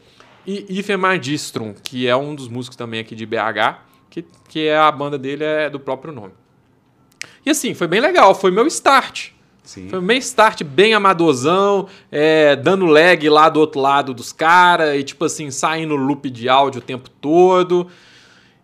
[0.45, 4.77] E Ife Magistrum, que é um dos músicos também aqui de BH, que, que é
[4.77, 6.33] a banda dele é do próprio nome.
[7.45, 9.31] E assim, foi bem legal, foi meu start.
[9.63, 9.89] Sim.
[9.89, 15.03] Foi meio start bem amadorzão, é, dando lag lá do outro lado dos caras e
[15.03, 17.87] tipo assim, saindo loop de áudio o tempo todo.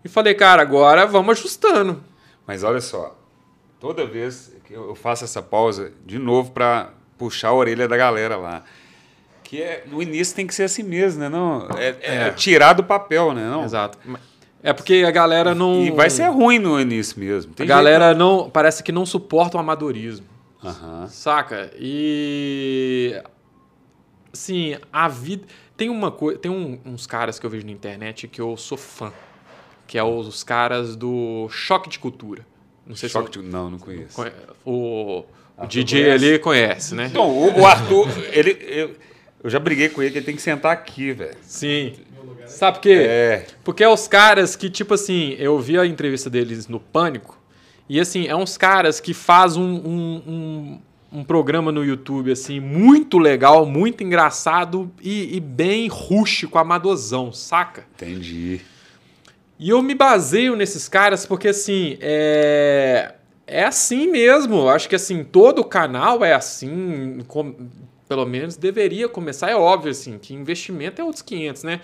[0.05, 2.01] E falei, cara, agora vamos ajustando.
[2.47, 3.17] Mas olha só,
[3.79, 8.63] toda vez eu faço essa pausa, de novo para puxar a orelha da galera lá.
[9.43, 11.29] Que é, no início tem que ser assim mesmo, né?
[11.29, 12.29] Não, é, é É.
[12.31, 13.47] tirar do papel, né?
[13.49, 13.63] Não?
[13.63, 13.97] Exato.
[14.63, 15.83] É porque a galera não.
[15.83, 17.51] E vai ser ruim no início mesmo.
[17.51, 18.49] A Tem galera não.
[18.49, 20.25] Parece que não suporta o amadorismo.
[20.61, 21.07] jeito- Aham.
[21.07, 21.69] Saca?
[21.77, 23.21] E.
[24.31, 25.45] Assim, a vida.
[25.75, 26.39] Tem uma coisa.
[26.39, 29.11] Tem um- uns caras que eu vejo na internet que eu sou fã.
[29.85, 32.45] Que é os caras do Choque de Cultura.
[32.85, 33.47] Não sei Choque se de...
[33.47, 34.21] Não, não conheço.
[34.65, 35.25] o, o
[35.57, 36.25] Arthur DJ conhece?
[36.25, 37.07] ali conhece, né?
[37.07, 38.95] Então, o, o Arthur, ele, eu,
[39.43, 41.35] eu já briguei com ele que ele tem que sentar aqui, velho.
[41.41, 41.93] Sim.
[42.25, 43.05] Lugar Sabe por quê?
[43.07, 43.45] É.
[43.63, 47.37] Porque é os caras que, tipo assim, eu vi a entrevista deles no Pânico,
[47.87, 50.81] e assim, é uns caras que faz um, um, um,
[51.19, 57.85] um programa no YouTube, assim, muito legal, muito engraçado e, e bem rústico, amadorzão, saca?
[57.95, 58.61] Entendi.
[59.63, 63.13] E eu me baseio nesses caras porque, assim, é,
[63.47, 64.67] é assim mesmo.
[64.67, 67.55] Acho que, assim, todo canal é assim, com-
[68.09, 69.49] pelo menos deveria começar.
[69.49, 71.79] É óbvio, assim, que investimento é outros 500, né?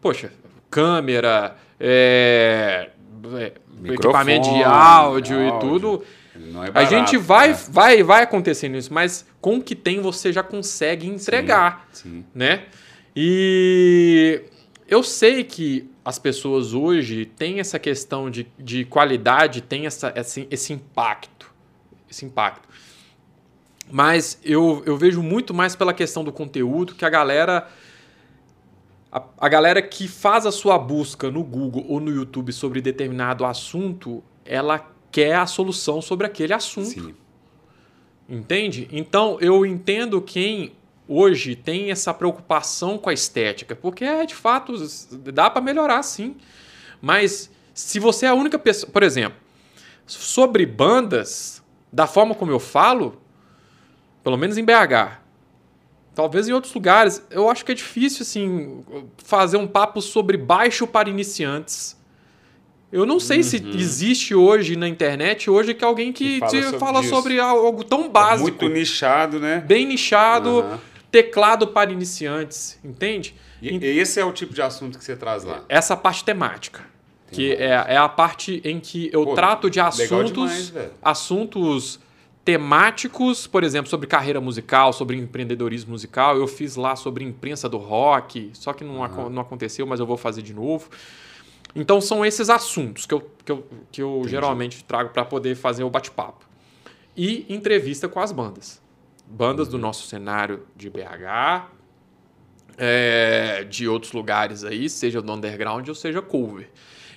[0.00, 0.32] Poxa,
[0.70, 2.88] câmera, é,
[3.36, 3.52] é,
[3.92, 5.68] equipamento de áudio, e áudio.
[5.68, 6.04] tudo.
[6.34, 7.58] Não é A barato, gente vai, né?
[7.68, 12.24] vai, vai acontecendo isso, mas com o que tem você já consegue entregar Sim.
[12.34, 12.62] né?
[13.14, 14.40] E
[14.88, 20.48] eu sei que as pessoas hoje têm essa questão de, de qualidade, tem essa, esse,
[20.50, 21.52] esse impacto.
[22.10, 22.66] Esse impacto.
[23.90, 27.68] Mas eu, eu vejo muito mais pela questão do conteúdo que a galera.
[29.12, 33.44] A, a galera que faz a sua busca no Google ou no YouTube sobre determinado
[33.44, 36.88] assunto, ela quer a solução sobre aquele assunto.
[36.88, 37.14] Sim.
[38.26, 38.88] Entende?
[38.90, 40.72] Então eu entendo quem
[41.08, 44.74] hoje tem essa preocupação com a estética, porque é de fato
[45.32, 46.36] dá para melhorar sim.
[47.00, 49.38] Mas se você é a única pessoa, por exemplo,
[50.06, 53.20] sobre bandas, da forma como eu falo,
[54.22, 55.20] pelo menos em BH,
[56.14, 58.84] talvez em outros lugares, eu acho que é difícil assim
[59.24, 61.96] fazer um papo sobre baixo para iniciantes.
[62.90, 66.62] Eu não sei se existe hoje na internet hoje que alguém que, Que fala te
[66.64, 69.60] sobre fala sobre algo tão É básico, muito nichado, né?
[69.60, 70.80] bem nichado, Aham.
[71.10, 73.34] Teclado para iniciantes, entende?
[73.62, 75.64] E, esse é o tipo de assunto que você traz lá.
[75.68, 76.84] Essa parte temática,
[77.32, 82.00] que é, é a parte em que eu Pô, trato de assuntos, demais, assuntos
[82.44, 86.36] temáticos, por exemplo, sobre carreira musical, sobre empreendedorismo musical.
[86.36, 90.06] Eu fiz lá sobre imprensa do rock, só que não, aco- não aconteceu, mas eu
[90.06, 90.88] vou fazer de novo.
[91.76, 95.84] Então são esses assuntos que eu, que eu, que eu geralmente trago para poder fazer
[95.84, 96.46] o bate-papo.
[97.16, 98.80] E entrevista com as bandas.
[99.30, 101.70] Bandas do nosso cenário de BH,
[102.78, 106.70] é, de outros lugares aí, seja do underground ou seja cover.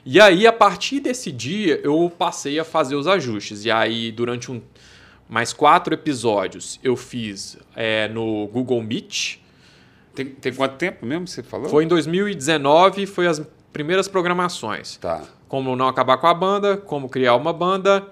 [0.03, 3.65] E aí, a partir desse dia, eu passei a fazer os ajustes.
[3.65, 4.61] E aí, durante um,
[5.29, 9.37] mais quatro episódios, eu fiz é, no Google Meet.
[10.15, 11.69] Tem, tem quanto tempo mesmo que você falou?
[11.69, 13.41] Foi em 2019, foi as
[13.71, 14.97] primeiras programações.
[14.97, 15.23] Tá.
[15.47, 18.05] Como não acabar com a banda, como criar uma banda,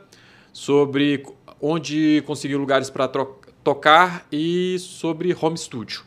[0.54, 1.26] sobre
[1.62, 3.08] onde conseguir lugares para
[3.74, 6.01] tocar e sobre home studio.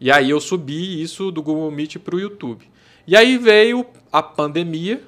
[0.00, 2.64] E aí eu subi isso do Google Meet para o YouTube.
[3.06, 5.02] E aí veio a pandemia.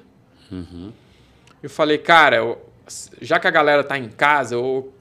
[1.63, 2.57] Eu falei, cara,
[3.21, 4.93] já que a galera tá em casa, eu-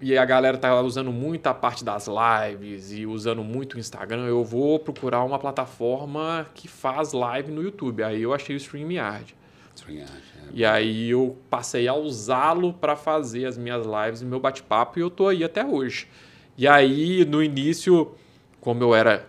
[0.00, 4.24] e a galera tá usando muito a parte das lives e usando muito o Instagram,
[4.26, 8.02] eu vou procurar uma plataforma que faz live no YouTube.
[8.02, 9.34] Aí eu achei o StreamYard.
[9.74, 10.48] StreamYard, é.
[10.52, 15.02] E aí eu passei a usá-lo para fazer as minhas lives e meu bate-papo e
[15.02, 16.08] eu tô aí até hoje.
[16.56, 18.14] E aí no início,
[18.60, 19.28] como eu era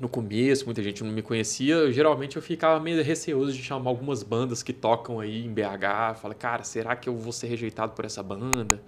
[0.00, 3.90] no começo, muita gente não me conhecia, eu, geralmente eu ficava meio receoso de chamar
[3.90, 6.16] algumas bandas que tocam aí em BH.
[6.20, 8.80] Falei, cara, será que eu vou ser rejeitado por essa banda?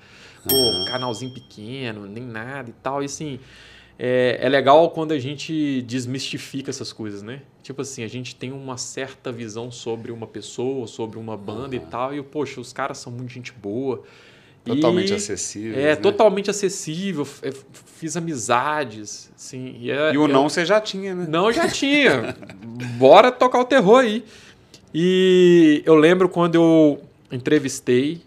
[0.48, 3.02] Pô, canalzinho pequeno, nem nada e tal.
[3.02, 3.40] E assim,
[4.03, 7.42] é, é legal quando a gente desmistifica essas coisas, né?
[7.62, 11.80] Tipo assim, a gente tem uma certa visão sobre uma pessoa, sobre uma banda e
[11.80, 14.03] tal, e, poxa, os caras são muito gente boa.
[14.64, 15.78] Totalmente acessível.
[15.78, 15.96] É, né?
[15.96, 17.53] totalmente acessível, f-
[17.96, 19.76] fiz amizades, assim.
[19.80, 21.26] E, é- E o eu- não você já tinha, né?
[21.28, 22.34] não, já tinha.
[22.98, 24.24] Bora tocar o terror aí.
[24.94, 28.22] E eu lembro quando eu entrevistei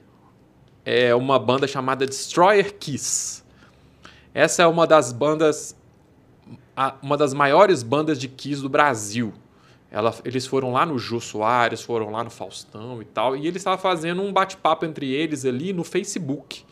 [0.86, 3.42] é, uma banda chamada Destroyer Kiss.
[4.34, 5.75] Essa é uma das bandas,
[7.01, 9.34] uma das maiores bandas de Kiss do Brasil.
[9.91, 13.57] Ela- eles foram lá no Jô Soares, foram lá no Faustão e tal, e eles
[13.57, 16.65] estavam fazendo um bate-papo entre eles ali no Facebook.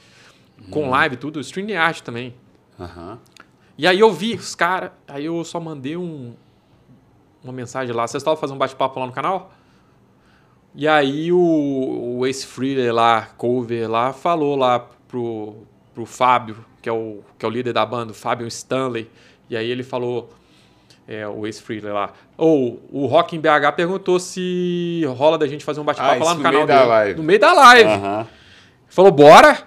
[0.70, 2.36] com live e tudo, StreamYard também.
[2.80, 3.18] Aham.
[3.76, 6.36] E aí eu vi os caras, aí eu só mandei um,
[7.44, 8.06] uma mensagem lá.
[8.08, 9.52] Vocês estavam fazendo um bate-papo lá no canal?
[10.76, 11.40] E aí o,
[12.20, 15.64] o Ace Freezer lá, cover lá, falou lá pro,
[15.96, 19.10] pro Fábio, que é, o, que é o líder da banda, o Fábio Stanley.
[19.50, 20.30] E aí ele falou,
[21.08, 25.64] é, o Ace Freezer lá, ou o Rock em BH perguntou se rola da gente
[25.66, 26.90] fazer um Ah, bate-papo isso lá no, no canal meio da dele.
[26.90, 27.18] live.
[27.20, 27.90] No meio da live.
[27.90, 28.28] Aham.
[28.88, 29.58] Falou, bora?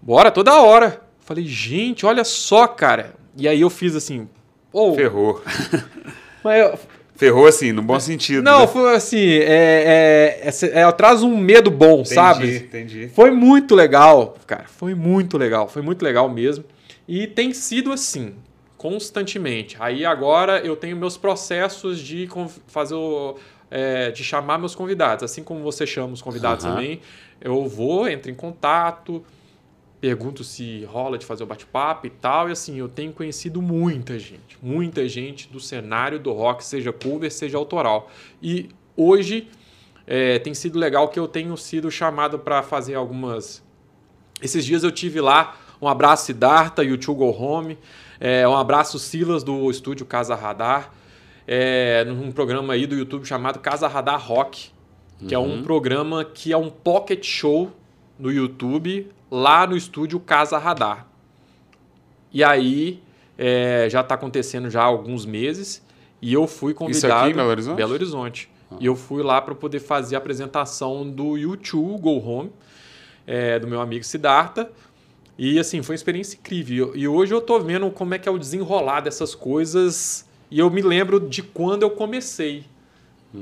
[0.00, 1.02] Bora, toda hora.
[1.20, 3.14] Falei, gente, olha só, cara.
[3.36, 4.28] E aí eu fiz assim,
[4.72, 5.42] ou Ferrou.
[6.42, 6.78] mas eu-
[7.18, 8.44] Ferrou assim, no bom sentido.
[8.44, 8.66] não, né?
[8.68, 12.56] foi assim, é, é, é, é, traz um medo bom, entendi, sabe?
[12.58, 13.08] Entendi.
[13.08, 14.66] Foi muito legal, cara.
[14.68, 16.64] Foi muito legal, foi muito legal mesmo.
[17.08, 18.36] E tem sido assim,
[18.76, 19.76] constantemente.
[19.80, 22.28] Aí agora eu tenho meus processos de
[22.68, 23.36] fazer o,
[23.68, 25.24] é, de chamar meus convidados.
[25.24, 26.76] Assim como você chama os convidados Aham.
[26.76, 27.00] também,
[27.40, 29.24] eu vou, entro em contato,
[30.00, 32.48] pergunto se rola de fazer o bate-papo e tal.
[32.48, 37.30] E assim, eu tenho conhecido muita gente, muita gente do cenário do rock, seja cover,
[37.30, 38.10] seja autoral.
[38.42, 39.48] E hoje
[40.06, 43.62] é, tem sido legal que eu tenho sido chamado para fazer algumas.
[44.40, 45.56] Esses dias eu tive lá.
[45.80, 47.78] Um abraço Siddhartha e o To Go Home.
[48.18, 50.92] É, um abraço Silas do estúdio Casa Radar.
[51.46, 54.70] É, num programa aí do YouTube chamado Casa Radar Rock,
[55.26, 57.72] que é um programa que é um pocket show
[58.18, 61.06] no YouTube lá no estúdio Casa Radar.
[62.32, 63.02] E aí
[63.36, 65.82] é, já está acontecendo já há alguns meses
[66.20, 67.76] e eu fui convidado aqui em Belo Horizonte?
[67.76, 68.50] Belo Horizonte.
[68.80, 72.50] E eu fui lá para poder fazer a apresentação do YouTube Go Home
[73.26, 74.70] é, do meu amigo Siddhartha.
[75.38, 76.92] E assim, foi uma experiência incrível.
[76.96, 80.28] E hoje eu tô vendo como é que é o desenrolar dessas coisas.
[80.50, 82.64] E eu me lembro de quando eu comecei.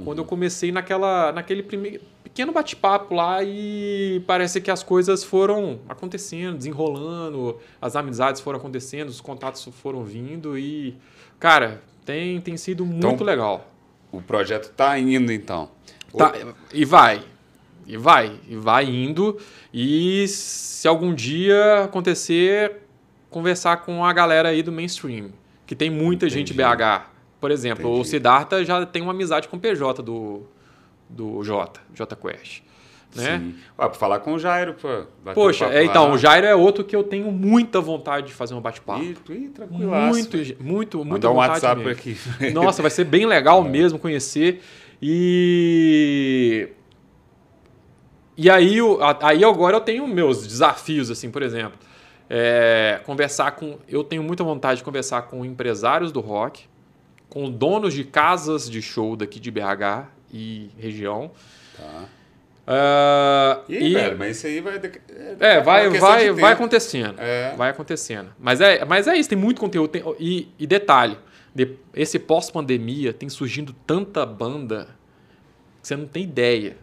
[0.05, 2.03] Quando eu comecei naquela, naquele primeiro,
[2.37, 9.09] pequeno bate-papo lá e parece que as coisas foram acontecendo, desenrolando, as amizades foram acontecendo,
[9.09, 10.95] os contatos foram vindo e,
[11.41, 13.73] cara, tem, tem sido muito Então, legal.
[14.13, 15.71] O projeto tá indo, então.
[16.15, 16.35] Tá,
[16.75, 17.23] e vai.
[17.87, 18.39] E vai.
[18.47, 19.39] E vai indo.
[19.73, 22.83] E se algum dia acontecer,
[23.31, 25.31] conversar com a galera aí do mainstream.
[25.67, 26.77] Que tem muita gente Entendi.
[26.77, 27.07] BH.
[27.41, 28.09] Por exemplo, o Entendi.
[28.09, 30.43] Siddhartha já tem uma amizade com o PJ do,
[31.09, 32.63] do J, J Quest.
[33.17, 33.39] Né?
[33.39, 33.55] Sim.
[33.79, 35.07] Ué, pra falar com o Jairo, pô.
[35.33, 36.13] Poxa, é, então, lá.
[36.13, 39.03] o Jairo é outro que eu tenho muita vontade de fazer um bate-papo.
[39.03, 40.13] Ih, tranquilaço.
[40.13, 41.93] Muito, muito, muito Mandar um WhatsApp mesmo.
[41.93, 42.17] aqui.
[42.53, 44.63] Nossa, vai ser bem legal mesmo conhecer.
[45.01, 46.69] E.
[48.37, 48.77] E aí,
[49.23, 51.79] aí agora eu tenho meus desafios, assim, por exemplo.
[52.29, 53.79] É, conversar com.
[53.89, 56.65] Eu tenho muita vontade de conversar com empresários do rock,
[57.31, 61.31] com donos de casas de show daqui de BH e região.
[61.77, 62.05] Tá.
[62.69, 64.79] Ah, E aí, velho, mas isso aí vai...
[64.79, 65.01] dec-
[65.39, 67.15] é, vai, vai, vai acontecendo.
[67.21, 67.55] É.
[67.57, 68.31] Vai acontecendo.
[68.39, 69.89] Mas é, mas é isso, tem muito conteúdo.
[69.89, 71.17] tem- e, e detalhe,
[71.55, 74.89] de- esse pós-pandemia tem surgindo tanta banda
[75.81, 76.77] que você não tem ideia.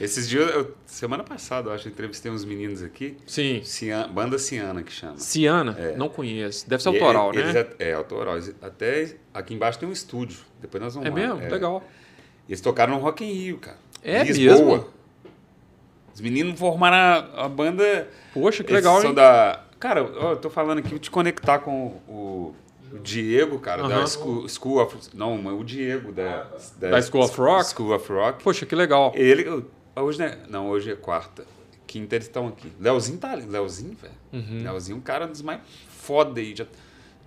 [0.00, 3.16] Esses dias, eu- semana passada, eu acho, eu entrevistei uns meninos aqui.
[3.26, 3.60] Sim.
[3.64, 5.18] Cian- banda Ciana, que chama.
[5.18, 5.96] Ciana, É.
[5.96, 6.70] não conheço.
[6.70, 7.60] Deve ser E autoral, eles né?
[7.62, 8.36] at- É, autoral.
[8.36, 10.38] Eles- Até aqui embaixo tem um estúdio.
[10.60, 11.34] Depois nós vamos É lá.
[11.34, 11.50] mesmo?
[11.50, 11.82] Legal.
[12.48, 13.76] Eles tocaram no Rock in Rio, cara.
[14.02, 14.56] É Lisboa.
[14.56, 14.86] mesmo?
[16.14, 18.08] Os meninos formaram a, a banda.
[18.32, 19.14] Poxa, que legal, hein?
[19.14, 19.64] da.
[19.78, 22.54] Cara, ó, eu tô falando aqui, vou te conectar com o,
[22.92, 24.06] o Diego, cara, da.
[24.06, 24.96] School, School of.
[25.14, 26.48] Não, mas o Diego da,
[26.80, 27.66] Da School of Rock?
[27.70, 28.42] School of Rock.
[28.42, 29.12] Poxa, que legal.
[29.14, 29.64] Ele.
[29.94, 30.38] Hoje, né?
[30.48, 31.44] Não, hoje é quarta.
[31.86, 32.72] Quinta eles estão aqui.
[32.80, 33.46] Leozinho tá ali.
[33.46, 34.14] Leozinho, velho.
[34.32, 34.62] Uhum.
[34.62, 36.52] Leozinho, um cara dos mais foda aí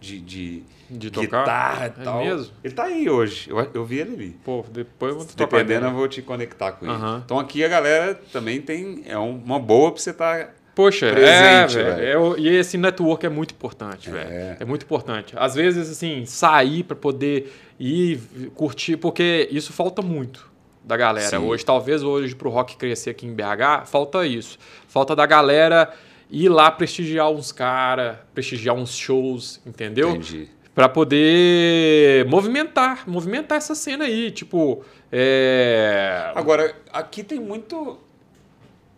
[0.01, 1.39] de, de, de, tocar?
[1.41, 2.25] guitarra e É tal.
[2.25, 2.53] mesmo?
[2.63, 3.49] Ele tá aí hoje.
[3.49, 4.29] Eu, eu vi ele ali.
[4.43, 5.91] Pô, depois eu vou trocar Dependendo, ideia.
[5.91, 6.93] eu vou te conectar com ele.
[6.95, 7.21] Aham.
[7.23, 9.03] Então aqui a galera também tem.
[9.05, 10.55] É um- uma boa pra você estar.
[10.73, 12.35] Poxa, presente, é, velho.
[12.35, 14.57] É e esse network é muito importante, velho.
[14.59, 15.33] É muito importante.
[15.37, 18.19] Às vezes, assim, sair para poder ir
[18.55, 20.49] curtir, porque isso falta muito
[20.83, 21.27] da galera.
[21.29, 21.37] Sim.
[21.45, 24.57] Hoje, talvez hoje pro rock crescer aqui em BH, falta isso.
[24.87, 25.93] Falta da galera
[26.31, 30.11] ir lá prestigiar uns caras, prestigiar uns shows, entendeu?
[30.11, 30.47] Entendi.
[30.73, 36.31] Pra poder movimentar, movimentar essa cena aí, tipo, é...
[36.33, 37.99] Agora, aqui tem muito.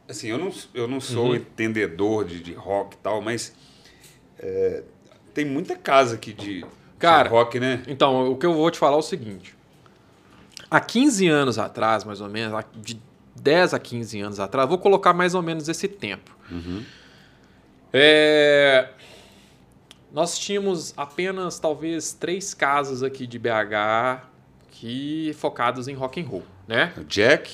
[0.08, 1.36] Assim, eu não, eu não sou Uhum.
[1.36, 3.56] entendedor de, de rock e tal, mas.
[4.40, 4.84] é,
[5.34, 6.64] tem muita casa aqui de,
[7.00, 7.82] Cara, de rock, né?
[7.88, 9.56] Então, o que eu vou te falar é o seguinte.
[10.70, 13.00] Há 15 anos atrás, mais ou menos, de
[13.36, 16.36] 10 a 15 anos atrás, vou colocar mais ou menos esse tempo.
[17.94, 18.90] É,
[20.12, 24.24] Nós tínhamos apenas, talvez, três casas aqui de BH
[24.72, 26.92] que focadas em rock and roll, né?
[26.98, 27.52] O Jack,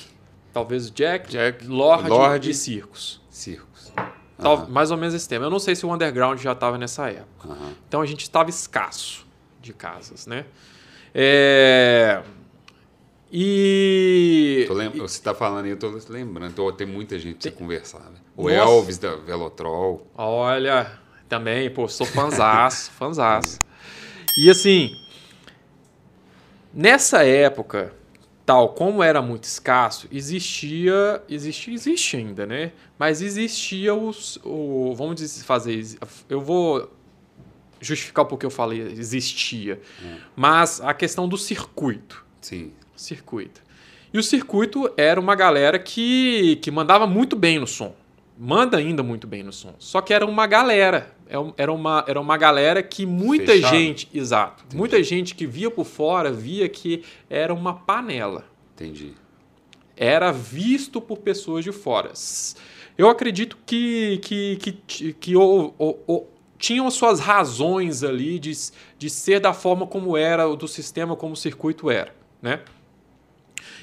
[0.53, 2.49] Talvez Jack, Jack, Lorde, Lorde.
[2.51, 3.21] e Circos.
[3.29, 3.93] Circos.
[4.37, 4.67] Tal- Aham.
[4.69, 5.43] Mais ou menos esse tempo.
[5.45, 7.49] Eu não sei se o underground já estava nessa época.
[7.49, 7.73] Aham.
[7.87, 9.27] Então a gente estava escasso
[9.61, 10.45] de casas, né?
[11.13, 12.23] É,
[13.31, 14.67] E.
[14.69, 16.71] Lem- Você tá falando aí, eu tô lembrando.
[16.73, 17.99] Tem muita gente pra você conversar.
[17.99, 18.17] Né?
[18.35, 18.55] O Nossa.
[18.55, 20.07] Elvis da Velotrol.
[20.15, 20.91] Olha,
[21.27, 23.59] também, pô, sou fanzaço, fanzaço.
[24.37, 24.95] E assim,
[26.73, 27.93] nessa época,
[28.45, 32.71] tal como era muito escasso, existia, existia, existe ainda, né?
[32.97, 35.83] Mas existia os, o, vamos fazer,
[36.27, 36.91] eu vou
[37.81, 39.79] justificar porque eu falei existia,
[40.35, 42.73] mas a questão do circuito Sim.
[43.01, 43.61] Circuito.
[44.13, 47.93] E o circuito era uma galera que, que mandava muito bem no som.
[48.37, 49.75] Manda ainda muito bem no som.
[49.77, 51.13] Só que era uma galera.
[51.27, 53.75] É Era uma, era uma galera que muita Fechado.
[53.75, 54.09] gente.
[54.13, 54.63] Exato.
[54.75, 58.45] Muita gente que via por fora via que era uma panela.
[58.73, 59.13] Entendi.
[59.95, 62.11] Era visto por pessoas de fora.
[62.97, 66.27] Eu acredito que, que, que, que o, o- o-
[66.57, 68.51] tinham suas razões ali de,
[68.97, 72.13] de ser da forma como era, do sistema como o circuito era.
[72.41, 72.61] Né?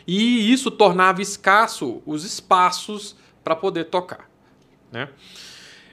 [0.06, 4.30] E isso tornava escasso os espaços para poder tocar.
[4.92, 5.08] Né?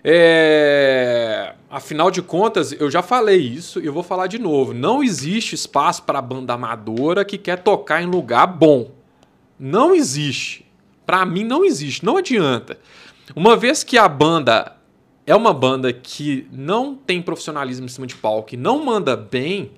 [0.04, 4.76] É, Afinal de contas, eu já falei isso e eu vou falar de novo.
[4.76, 8.92] Não existe espaço para banda amadora que quer tocar em lugar bom.
[9.58, 10.72] Não existe.
[11.04, 12.06] Para mim, não existe.
[12.06, 12.78] Não adianta.
[13.36, 14.78] Uma vez que a banda
[15.26, 19.72] é uma banda que não tem profissionalismo em cima de palco, que não manda bem,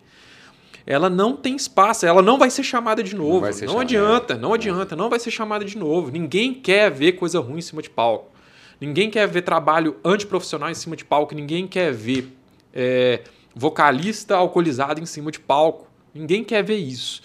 [0.88, 3.46] ela não tem espaço, ela não vai ser chamada de novo.
[3.46, 3.82] Não, chamada.
[3.82, 6.12] adianta, não adianta, não vai ser chamada de novo.
[6.12, 8.32] Ninguém quer ver coisa ruim em cima de palco.
[8.80, 11.34] Ninguém quer ver trabalho antiprofissional em cima de palco.
[11.34, 12.32] Ninguém quer ver
[12.74, 13.22] é,
[13.56, 15.88] vocalista alcoolizado em cima de palco.
[16.14, 17.22] Ninguém quer ver isso.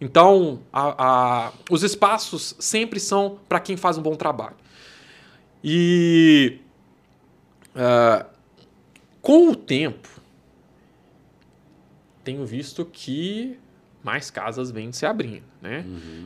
[0.00, 0.94] Então, a-
[1.48, 4.54] a- os espaços sempre são para quem faz um bom trabalho.
[5.64, 6.58] E
[7.74, 8.26] ah,
[9.20, 10.08] com o tempo,
[12.26, 13.56] tenho visto que
[14.02, 15.84] mais casas vêm se abrindo, né?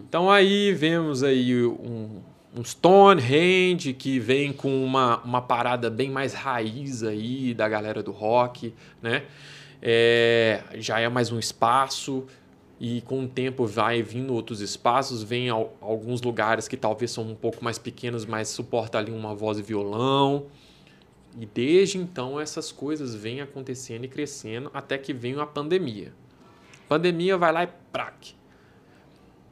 [0.08, 2.20] Então aí vemos aí um,
[2.56, 8.10] um Stonehenge que vem com uma, uma parada bem mais raiz aí da galera do
[8.12, 9.22] rock, né?
[9.82, 12.26] É, já é mais um espaço
[12.78, 17.24] e com o tempo vai vindo outros espaços, vem al- alguns lugares que talvez são
[17.24, 20.46] um pouco mais pequenos, mas suporta ali uma voz e violão.
[21.38, 26.12] E desde então essas coisas vêm acontecendo e crescendo até que vem a pandemia.
[26.88, 28.34] Pandemia vai lá e prac.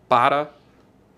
[0.09, 0.53] Para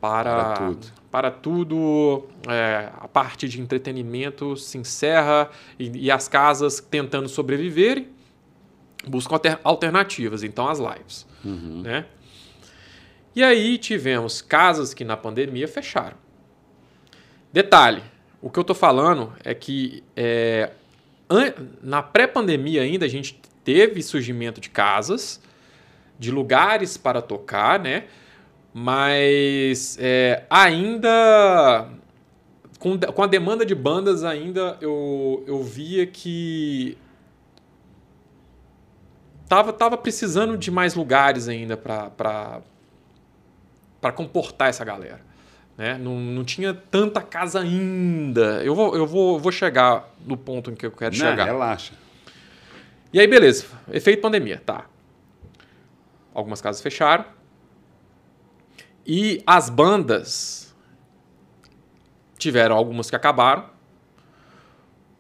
[0.01, 0.87] para Para tudo.
[1.11, 8.09] para tudo, é, a parte de entretenimento se encerra e, e as casas tentando sobreviverem
[9.07, 11.83] buscam alter- alternativas, então as lives, Uhum.
[11.83, 12.07] né?
[13.35, 16.17] E aí tivemos casas que na pandemia fecharam.
[17.53, 18.03] Detalhe,
[18.43, 20.71] o que eu tô falando é que é,
[21.83, 25.41] na pré-pandemia ainda a gente teve surgimento de casas,
[26.19, 28.05] de lugares para tocar, né?
[28.73, 31.89] Mas é, ainda
[32.79, 36.97] com, com a demanda de bandas ainda eu, eu via que
[39.49, 42.63] tava, tava precisando de mais lugares ainda para
[44.15, 45.30] comportar essa galera.
[45.81, 45.97] Né?
[45.97, 48.63] Não, não tinha tanta casa ainda.
[48.63, 51.47] Eu vou, eu vou, vou chegar no ponto em que eu quero Não, chegar.
[51.47, 51.95] relaxa.
[53.11, 53.65] E aí, beleza.
[53.91, 54.85] Efeito pandemia, tá.
[56.35, 57.25] Algumas casas fecharam.
[59.07, 60.77] E as bandas
[62.37, 63.65] tiveram algumas que acabaram.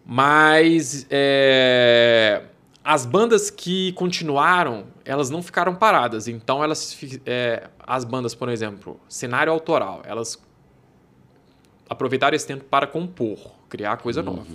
[0.04, 2.42] Mas é,
[2.84, 6.28] as bandas que continuaram, elas não ficaram paradas.
[6.28, 10.38] Então, elas, é, as bandas, por exemplo, cenário autoral, elas
[11.90, 13.36] aproveitaram esse tempo para compor,
[13.68, 14.46] criar coisa nova.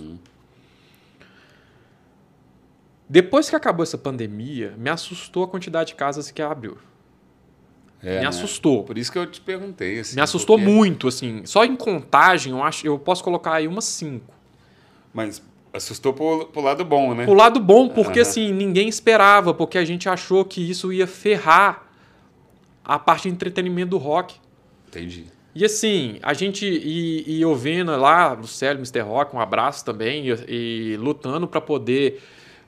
[3.08, 6.78] Depois que acabou essa pandemia, me assustou a quantidade de casas que abriu.
[8.02, 8.26] É, me né?
[8.26, 8.82] assustou.
[8.84, 10.00] Por isso que eu te perguntei.
[10.00, 11.42] assim, Me assustou porque- muito, assim.
[11.44, 14.34] Só em contagem, eu acho, eu posso colocar aí umas cinco.
[15.14, 17.26] Mas assustou pro, pro lado bom, né?
[17.26, 21.86] O lado bom, porque assim, ninguém esperava, porque a gente achou que isso ia ferrar
[22.84, 24.36] a parte de entretenimento do rock.
[24.88, 25.26] Entendi.
[25.58, 29.00] E assim, a gente e, e eu vendo lá, Lucélio, Mr.
[29.00, 32.20] Rock, um abraço também, e, e lutando para poder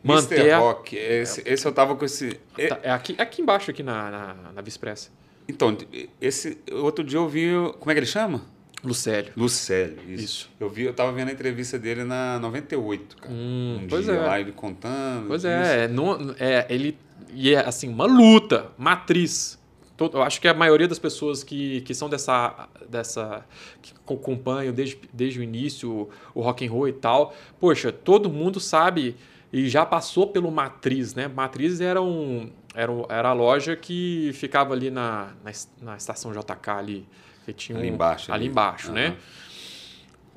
[0.03, 0.37] manter.
[0.39, 0.51] Mr.
[0.53, 2.41] a- Rock, esse, esse eu tava com esse.
[2.57, 5.11] e- Tá, é aqui, aqui embaixo, aqui na, na, na Vispressa.
[5.47, 5.77] Então,
[6.19, 7.51] esse outro dia eu vi.
[7.79, 8.41] Como é que ele chama?
[8.83, 9.33] Lucélio.
[9.37, 10.25] Lucélio, isso.
[10.25, 10.51] Isso.
[10.59, 13.33] Eu vi, eu tava vendo a entrevista dele na 98, cara.
[13.35, 14.19] Hum, um pois dia é.
[14.21, 15.27] lá ele contando.
[15.27, 15.53] Pois disso.
[15.53, 16.97] é, não, é, ele.
[17.35, 19.58] E é assim, uma luta, matriz.
[19.99, 22.69] To- eu acho que a maioria das pessoas que, que são dessa.
[22.89, 23.45] dessa
[23.83, 28.59] que acompanham desde, desde o início o rock and roll e tal, poxa, todo mundo
[28.59, 29.15] sabe
[29.53, 31.29] e já passou pelo Matriz, né?
[31.29, 32.51] Matriz era um.
[32.75, 35.51] Era, um- era a loja que ficava ali na, na,
[35.83, 37.07] na estação JK ali.
[37.45, 38.51] Que tinha Ali um- embaixo, Ali ali.
[38.51, 39.07] embaixo, né?
[39.09, 39.17] Aham.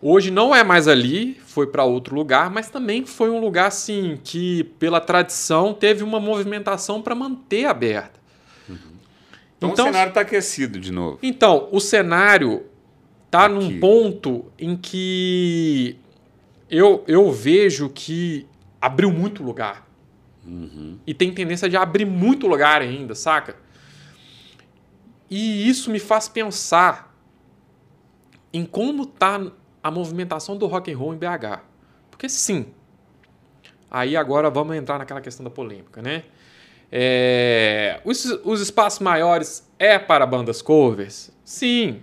[0.03, 4.17] Hoje não é mais ali, foi para outro lugar, mas também foi um lugar assim
[4.23, 8.19] que, pela tradição, teve uma movimentação para manter aberta.
[9.69, 11.19] Então, o cenário está aquecido de novo.
[11.21, 12.65] então, o cenário
[13.29, 15.97] tá num ponto em que
[16.69, 18.47] eu, eu vejo que
[18.79, 19.87] abriu muito lugar.
[20.45, 20.97] Uhum.
[21.05, 23.55] E tem tendência de abrir muito lugar ainda, saca?
[25.29, 27.15] E isso me faz pensar
[28.51, 29.51] em como tá
[29.83, 31.61] a movimentação do rock and roll em BH.
[32.09, 32.67] Porque sim.
[33.89, 36.23] Aí agora vamos entrar naquela questão da polêmica, né?
[36.91, 41.31] É, os, os espaços maiores é para bandas covers?
[41.43, 42.01] Sim.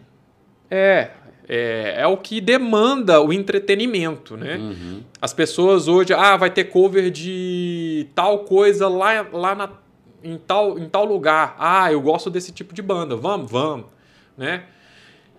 [0.70, 1.10] É.
[1.50, 4.56] É, é o que demanda o entretenimento, né?
[4.56, 5.02] Uhum.
[5.20, 9.70] As pessoas hoje, ah, vai ter cover de tal coisa lá, lá na,
[10.22, 11.56] em, tal, em tal lugar.
[11.58, 13.16] Ah, eu gosto desse tipo de banda.
[13.16, 13.86] Vamos, vamos,
[14.36, 14.64] né?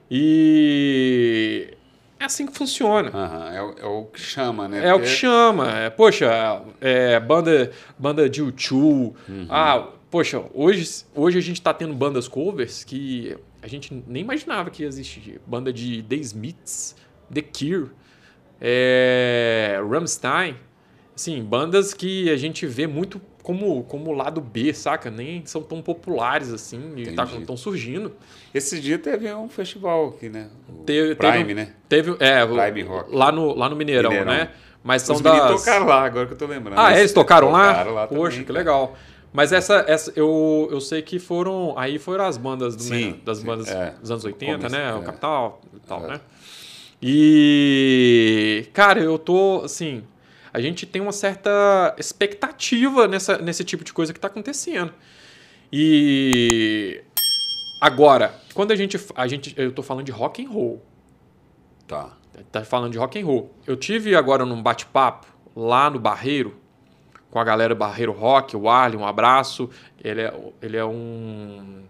[0.10, 1.78] E
[2.20, 3.10] é assim que funciona.
[3.14, 4.86] Aham, É, o, é o que chama, né?
[4.88, 5.72] É o que Porque- chama.
[5.80, 9.14] É, poxa, é, banda, banda de U2.
[9.50, 14.70] Ah, poxa, hoje, hoje a gente tá tendo bandas covers que a gente nem imaginava
[14.70, 15.40] que ia existir.
[15.46, 16.96] Banda de The Smiths,
[17.34, 17.90] The Cure,
[18.62, 20.56] é, Rammstein.
[21.16, 23.20] Assim, bandas que a gente vê muito
[23.50, 25.10] como, como lado B, saca?
[25.10, 27.38] Nem são tão populares assim e Entendi.
[27.40, 28.12] estão surgindo.
[28.54, 30.50] Esse dia teve um festival aqui, né?
[30.70, 31.74] O Teve- Prime, teve né?
[31.90, 33.16] Teve, é, o- Prime Rock.
[33.16, 34.32] lá no, lá no Mineirão, Mineirão.
[34.32, 34.52] né?
[34.84, 35.64] Mas são Os das...
[35.64, 36.78] tocaram lá, agora que eu tô lembrando.
[36.80, 37.70] Ah, é, eles tocaram lá?
[37.70, 38.60] Tocaram lá Poxa, também, que cara.
[38.60, 38.96] legal.
[39.34, 41.74] Mas essa, essa eu, eu sei que foram.
[41.76, 43.96] Aí foram as bandas do Sim, das sim, bandas é.
[44.00, 44.94] dos anos 80, Começo, né?
[44.94, 45.02] O é.
[45.02, 46.08] Capital e tal, É.
[46.08, 46.22] né?
[47.02, 48.66] E.
[48.74, 49.62] Cara, eu tô.
[49.66, 50.04] Assim.
[50.54, 54.94] A gente tem uma certa expectativa nessa, nesse tipo de coisa que tá acontecendo.
[55.72, 57.04] E.
[57.82, 59.00] Agora, quando a gente.
[59.16, 60.84] A gente eu tô falando de rock and roll.
[61.88, 62.18] Tá.
[62.52, 63.54] Tá falando de rock and roll.
[63.68, 66.58] Eu tive agora num bate-papo lá no Barreiro,
[67.30, 69.70] com a galera do Barreiro Rock, o Arlen, um abraço.
[70.02, 71.84] Ele é, ele é um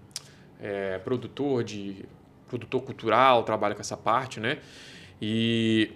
[0.60, 2.06] é, produtor de
[2.48, 4.58] produtor cultural, trabalha com essa parte, né?
[5.22, 5.92] E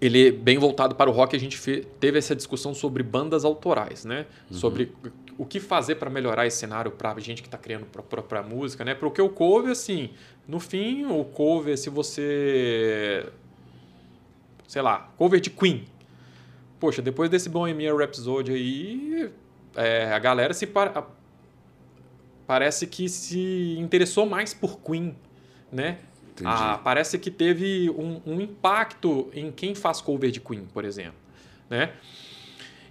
[0.00, 1.36] ele é bem voltado para o rock.
[1.36, 1.58] A gente
[2.00, 4.26] teve essa discussão sobre bandas autorais, né?
[4.50, 4.92] Sobre
[5.36, 8.84] o que fazer para melhorar esse cenário para gente que está criando a própria música,
[8.84, 8.94] né?
[8.94, 10.10] Porque o cover, assim,
[10.46, 13.26] no fim, o cover, se você.
[14.66, 15.84] Sei lá, cover de Queen.
[16.78, 19.30] Poxa, depois desse Bohemian Rhapsody aí,
[19.76, 20.66] é, a galera se.
[20.66, 21.06] pa-
[22.46, 25.14] parece que se interessou mais por Queen,
[25.70, 25.98] né?
[26.42, 26.56] Entendi.
[26.62, 31.14] Ah, parece que teve um, um impacto em quem faz cover de Queen, por exemplo,
[31.68, 31.92] né?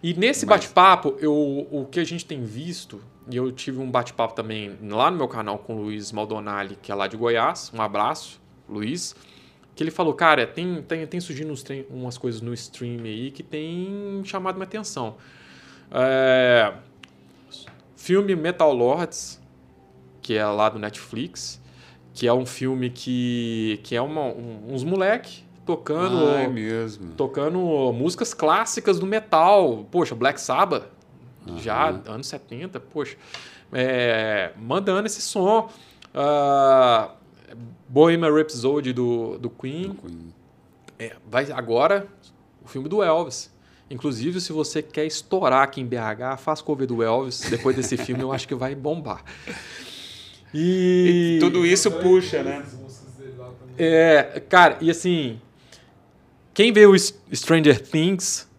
[0.01, 4.33] E nesse Mas- bate-papo, o que a gente tem visto, e eu tive um bate-papo
[4.33, 7.81] também lá no meu canal com o Luiz Maldonali, que é lá de Goiás, um
[7.81, 9.13] abraço, Luiz,
[9.75, 13.31] que ele falou, cara, tem, tem, tem surgindo uns trem- umas coisas no stream aí
[13.31, 15.17] que tem chamado minha atenção.
[15.91, 16.73] É,
[17.97, 19.41] filme Metal Lords,
[20.21, 21.58] que é lá do Netflix,
[22.19, 27.93] que é um filme que, que é uma, um- uns moleque tocando Ah, é tocando
[27.93, 29.85] músicas clássicas do metal.
[29.89, 30.83] Poxa, Black Sabbath,
[31.55, 32.01] já Aham.
[32.07, 33.15] anos 70, poxa,
[33.71, 35.69] é, mandando esse som.
[36.13, 37.11] Ah,
[37.87, 39.95] Bohemian Rhapsody do, do Queen.
[40.99, 42.05] É, vai agora
[42.61, 43.49] o filme do Elvis.
[43.89, 47.47] Inclusive, se você quer estourar aqui em BH, faz cover do Elvis.
[47.49, 49.23] Depois desse filme, eu acho que vai bombar.
[50.53, 52.63] E, E tudo isso puxa, né?
[53.77, 55.39] É, cara, e assim,
[56.53, 58.49] quem vê o S- Stranger Things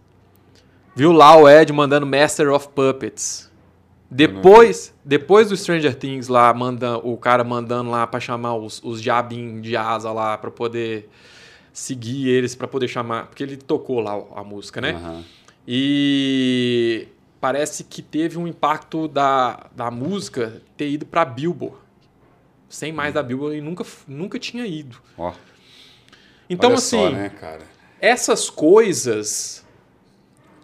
[0.95, 3.49] viu lá o Ed mandando Master of Puppets.
[4.09, 9.01] Depois, depois do Stranger Things lá, manda, o cara mandando lá pra chamar os, os
[9.01, 11.09] diabinhos de asa lá pra poder
[11.71, 14.91] seguir eles, pra poder chamar, porque ele tocou lá a música, né?
[14.91, 15.23] Aham.
[15.65, 17.07] E
[17.39, 21.77] parece que teve um impacto da, da música ter ido pra Billboard.
[22.71, 24.95] Sem mais da Billboard e nunca, nunca tinha ido.
[25.17, 25.33] Ó,
[26.49, 27.31] Então, olha assim, só, né,
[27.99, 29.65] essas coisas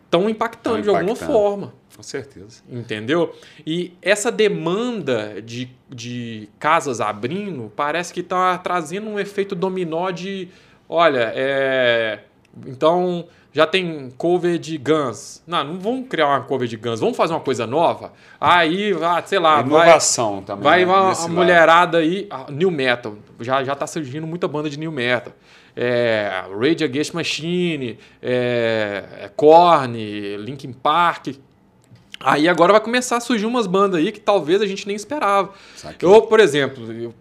[0.05, 1.32] estão impactando Tão de alguma impactando.
[1.34, 2.64] forma, Com certeza.
[2.70, 3.36] entendeu?
[3.66, 10.47] E essa demanda de, de casas abrindo parece que está trazendo um efeito dominó de,
[10.88, 12.20] olha, é,
[12.66, 13.28] Então,
[13.58, 15.41] já tem cover de Guns.
[15.47, 18.14] Não, não vamos criar uma cover de Guns, vamos fazer uma coisa nova.
[18.39, 20.64] Aí, ah, sei lá, vai, Inovação também.
[20.64, 23.16] vai né, uma, mulherada aí, ah, New Metal.
[23.39, 25.34] Já, já tá surgindo muita banda de New Metal.
[25.76, 31.30] É, Rage Against Machine, é, é Korn, Linkin Park.
[32.20, 35.49] Aí agora vai começar a surgir umas bandas aí que talvez a gente nem esperava.
[35.76, 36.08] Saquei.
[36.08, 37.14] Eu, por exemplo, eu-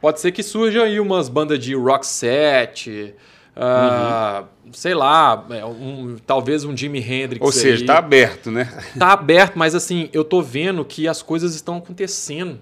[0.00, 3.14] pode ser que surjam aí umas bandas de rock set,
[3.56, 7.86] ah, sei lá, é, um- talvez um Jimi Hendrix Ou seja, aí.
[7.86, 8.64] tá aberto, né?
[8.98, 12.58] Tá aberto, mas assim, eu tô vendo que as coisas estão acontecendo.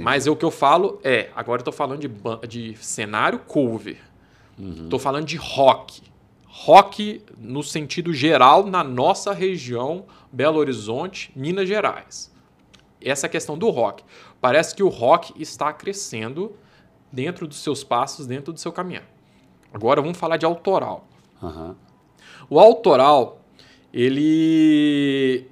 [0.00, 2.08] Mas o que eu falo é, agora eu tô falando de,
[2.46, 3.96] de cenário cover.
[4.88, 6.02] Tô falando de rock.
[6.46, 12.32] Rock no sentido geral na nossa região, Belo Horizonte, Minas Gerais.
[13.00, 14.02] Essa é a questão do rock.
[14.40, 16.52] Parece que o rock está crescendo
[17.12, 19.04] dentro dos seus passos, dentro do seu caminhar.
[19.72, 21.06] Agora vamos falar de autoral.
[21.42, 21.76] Aham.
[22.50, 23.40] O autoral,
[23.92, 25.46] ele.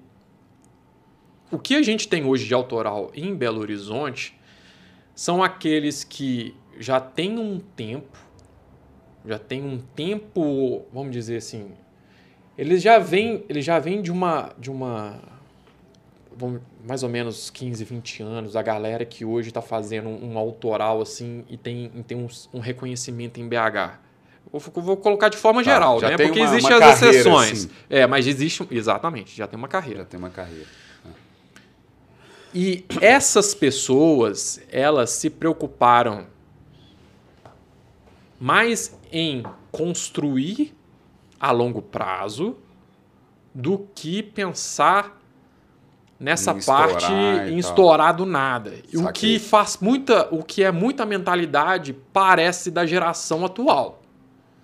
[1.51, 4.39] O que a gente tem hoje de autoral em Belo Horizonte
[5.15, 8.19] são aqueles que já têm um tempo,
[9.25, 11.73] já tem um tempo, vamos dizer assim,
[12.59, 15.21] eles já vêm, eles já vêm de uma de uma
[16.87, 21.01] mais ou menos 15, 20 anos, a galera que hoje está fazendo um, um autoral
[21.01, 24.06] assim e tem, tem um, um reconhecimento em BH.
[24.53, 26.17] Vou, vou colocar de forma Tá, geral, já né?
[26.17, 27.53] Porque uma- existem uma as exceções.
[27.65, 27.71] assim.
[27.91, 28.67] É, mas existe.
[28.71, 30.01] Exatamente, já tem uma carreira.
[30.01, 30.67] Já tem uma carreira.
[32.55, 36.27] E essas pessoas, elas se preocuparam
[38.41, 39.43] mais em
[39.73, 40.75] construir
[41.39, 42.57] a longo prazo
[43.55, 45.21] do que pensar
[46.19, 48.75] nessa Em parte em estourar do nada.
[48.93, 49.39] E o Saquei.
[49.39, 54.03] que faz muita, o que é muita mentalidade parece da geração atual.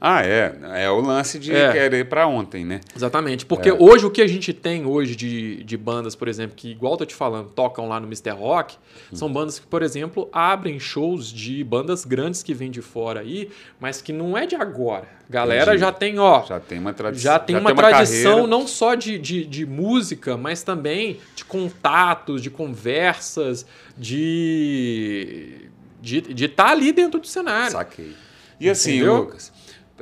[0.05, 0.53] Ah, é.
[0.83, 1.71] É o lance de É.
[1.71, 2.81] querer pra ontem, né?
[2.95, 3.47] Exatamente.
[3.47, 3.73] Porque É.
[3.73, 6.97] hoje o que a gente tem hoje de, de bandas, por exemplo, que, igual eu
[6.97, 8.31] tô te falando, tocam lá no Mr.
[8.31, 8.75] Rock,
[9.13, 9.15] Hum.
[9.17, 13.49] são bandas que, por exemplo, abrem shows de bandas grandes que vêm de fora aí,
[13.79, 15.07] mas que não é de agora.
[15.31, 15.79] Galera Entendi.
[15.79, 16.45] já tem, ó.
[16.47, 17.33] Já tem uma tradição.
[17.33, 18.49] Já tem uma tradição carreira.
[18.49, 23.65] não só de, de, de música, mas também de contatos, de conversas,
[23.97, 25.69] de
[26.01, 27.71] de estar de tá ali dentro do cenário.
[27.73, 28.13] Saquei.
[28.59, 29.17] E assim, Entendeu?
[29.19, 29.53] Lucas,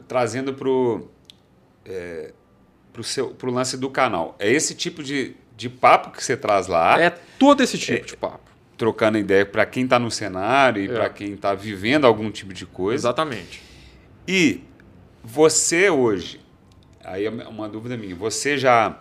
[0.02, 1.08] trazendo pro,
[1.84, 2.32] é,
[2.92, 6.66] pro, seu, pro lance do canal, é esse tipo de, de papo que você traz
[6.66, 8.50] lá, É todo esse tipo de papo.
[8.76, 10.92] trocando ideia pra quem tá no cenário e É.
[10.92, 13.08] pra quem tá vivendo algum tipo de coisa.
[13.08, 13.62] Exatamente.
[14.26, 14.62] E
[15.22, 16.40] você hoje,
[17.04, 18.98] aí é uma dúvida minha, você já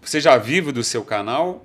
[0.00, 1.64] você já vive do seu canal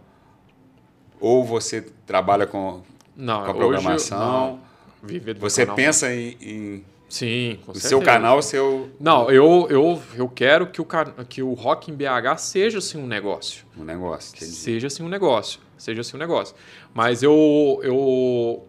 [1.20, 2.82] ou você trabalha com,
[3.16, 4.20] Não, com a hoje- programação?
[4.20, 4.60] não,
[5.02, 7.90] viver do você canal, pensa em, em Sim, com o certeza.
[7.90, 10.88] seu canal, seu Não, eu, eu, eu quero que o,
[11.30, 13.66] que o Rock em BH seja assim um negócio.
[13.78, 14.36] um negócio.
[14.36, 14.52] entendi.
[14.52, 15.60] Seja assim um negócio.
[15.78, 16.56] Seja assim um negócio.
[16.94, 18.68] Mas eu, eu,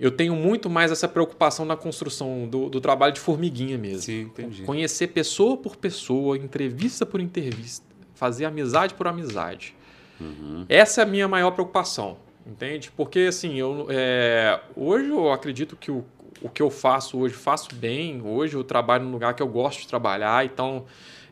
[0.00, 4.02] eu tenho muito mais essa preocupação na construção do, do trabalho de formiguinha mesmo.
[4.02, 4.62] Sim, entendi.
[4.62, 7.84] Conhecer pessoa por pessoa, entrevista por entrevista,
[8.14, 9.74] fazer amizade por amizade.
[10.20, 10.64] Uhum.
[10.68, 12.90] Essa é a minha maior preocupação, entende?
[12.96, 16.04] Porque assim, eu, é, hoje eu acredito que o,
[16.42, 18.20] o que eu faço hoje, faço bem.
[18.22, 20.84] Hoje eu trabalho num lugar que eu gosto de trabalhar, então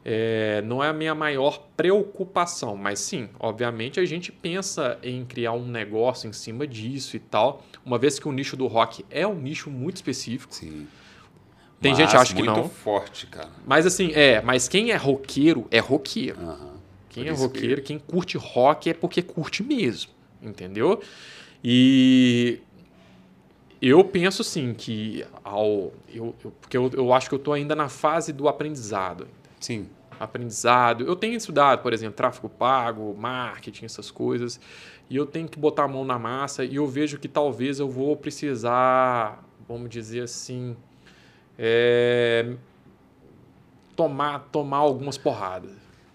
[0.05, 2.77] é, não é a minha maior preocupação.
[2.77, 7.63] Mas sim, obviamente a gente pensa em criar um negócio em cima disso e tal,
[7.85, 10.55] uma vez que o nicho do rock é um nicho muito específico.
[10.55, 10.87] Sim.
[11.81, 12.69] Tem Mas gente que acha que muito não.
[12.69, 13.49] forte, cara.
[13.67, 16.39] Mas assim, é, mas quem é roqueiro é roqueiro.
[16.41, 16.71] Aham.
[17.09, 21.01] Quem Por é isso que- roqueiro, quem curte rock é porque curte mesmo, entendeu?
[21.65, 22.61] E
[23.81, 27.75] eu penso assim que ao eu, eu- porque eu, eu acho que eu estou ainda
[27.75, 29.27] na fase do aprendizado.
[29.59, 29.89] Sim.
[30.19, 31.05] Aprendizado.
[31.07, 34.61] Eu tenho estudado, por exemplo, tráfego pago, marketing, essas coisas,
[35.09, 37.89] e eu tenho que botar a mão na massa e eu vejo que talvez eu
[37.89, 40.77] vou precisar, vamos dizer assim,
[41.59, 42.53] é,
[43.97, 45.73] tomar tomar algumas porradas.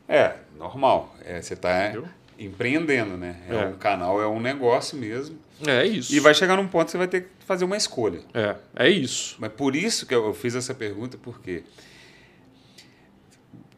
[0.08, 1.16] É, normal.
[1.24, 1.94] É, você está
[2.38, 3.42] empreendendo, né?
[3.50, 3.66] É, É.
[3.68, 5.38] um canal, é um negócio mesmo.
[5.66, 6.14] É isso.
[6.14, 8.22] E vai chegar num ponto que você vai ter que fazer uma escolha.
[8.34, 9.36] É, é isso.
[9.40, 11.64] Mas por isso que eu fiz essa pergunta, porque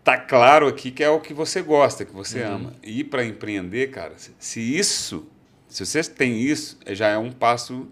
[0.03, 2.55] tá claro aqui que é o que você gosta, que você Uhum.
[2.55, 2.73] ama.
[2.81, 5.27] E para empreender, cara, se- isso,
[5.67, 7.87] se você tem isso, é- já é um passo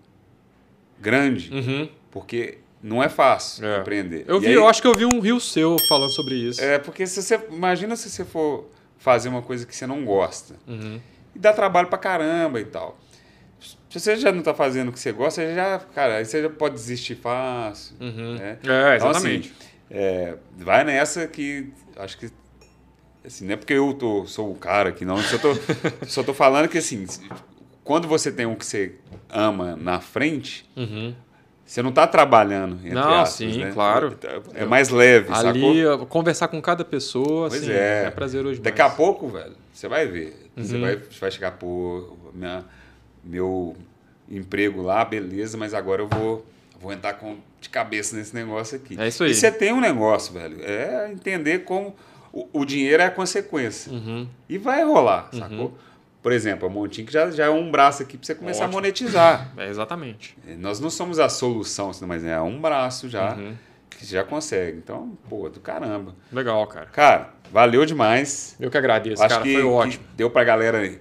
[0.99, 1.89] grande, Uhum.
[2.09, 3.79] porque não é fácil É.
[3.81, 4.23] empreender.
[4.27, 6.61] Eu, vi, aí- eu acho que eu vi um rio seu falando sobre isso.
[6.61, 10.55] É, porque se você imagina se você for fazer uma coisa que você não gosta
[10.67, 10.99] Uhum.
[11.35, 12.97] e dá trabalho pra caramba e tal.
[13.99, 16.41] Se você já não tá fazendo o que você gosta, você já, cara, aí você
[16.41, 17.95] já pode desistir fácil.
[17.99, 18.35] Uhum.
[18.35, 18.57] né?
[18.63, 19.53] É, Então, exatamente.
[19.59, 22.29] assim, É, vai nessa que acho que
[23.25, 25.17] assim, não é porque eu tô, sou o cara aqui, não.
[25.21, 25.55] Só tô,
[26.07, 27.05] só tô falando que assim,
[27.83, 28.95] quando você tem um que você
[29.29, 31.13] ama na frente, Uhum.
[31.65, 33.71] você não tá trabalhando, entre Não, aspas, sim, né?
[33.71, 34.17] claro.
[34.55, 35.49] É mais leve, sacou?
[35.49, 38.05] Ali, eu- conversar com cada pessoa, Pois assim, é.
[38.07, 38.11] é.
[38.11, 38.97] prazeroso Daqui a demais.
[38.97, 40.49] pouco, velho, você vai ver.
[40.57, 40.81] Você Uhum.
[40.81, 42.65] vai, você vai chegar, pô, minha,
[43.25, 43.75] meu
[44.29, 46.45] emprego lá, beleza, mas agora eu vou,
[46.79, 48.99] vou entrar com, de cabeça nesse negócio aqui.
[48.99, 49.31] É isso aí.
[49.31, 50.57] E você tem um negócio, velho.
[50.63, 51.95] É entender como
[52.31, 53.91] o, o dinheiro é a consequência.
[53.91, 54.27] Uhum.
[54.49, 55.39] E vai rolar, Uhum.
[55.39, 55.77] sacou?
[56.21, 58.77] Por exemplo, a Montinho que já, já é um braço aqui para você começar Ótimo.
[58.79, 59.51] a monetizar.
[59.57, 60.35] É, exatamente.
[60.57, 63.53] Nós não somos a solução, mas é um braço já Uhum.
[63.91, 64.77] que já consegue.
[64.79, 66.15] Então, pô, do caramba.
[66.31, 66.87] Legal, cara.
[66.87, 68.55] Cara, valeu demais.
[68.59, 69.43] Eu que agradeço, Acho cara.
[69.43, 70.03] que, Foi ótimo.
[70.17, 70.97] deu pra galera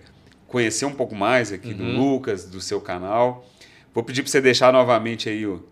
[0.54, 2.12] conhecer um pouco mais aqui do Uhum.
[2.12, 3.44] Lucas, do seu canal.
[3.92, 5.64] Vou pedir pra você deixar novamente aí o,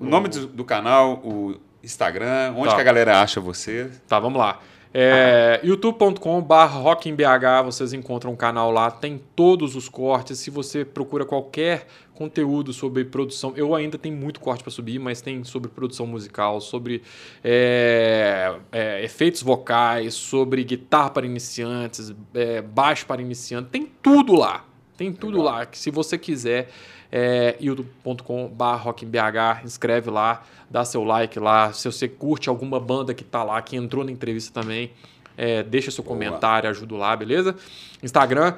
[0.00, 2.76] o nome do, do canal, o Instagram, onde Tá.
[2.76, 3.90] que a galera acha você.
[4.06, 4.60] Tá, vamos lá.
[4.94, 7.20] É, youtube.com.br rockinbh,
[7.64, 10.38] vocês encontram o canal lá, tem todos os cortes.
[10.38, 11.86] Se você procura qualquer
[12.18, 16.60] conteúdo sobre produção, eu ainda tenho muito corte para subir, mas tem sobre produção musical,
[16.60, 17.00] sobre
[17.44, 24.64] é, é, efeitos vocais, sobre guitarra para iniciantes, é, baixo para iniciantes, tem tudo lá.
[24.96, 25.58] Tem tudo Legal.
[25.58, 26.70] lá, que se você quiser,
[27.12, 31.72] é, youtube.com.br inscreve lá, dá seu like lá.
[31.72, 34.90] Se você curte alguma banda que tá lá, que entrou na entrevista também,
[35.36, 36.16] é, deixa seu Boa.
[36.16, 37.54] comentário, ajuda lá, beleza?
[38.02, 38.54] Instagram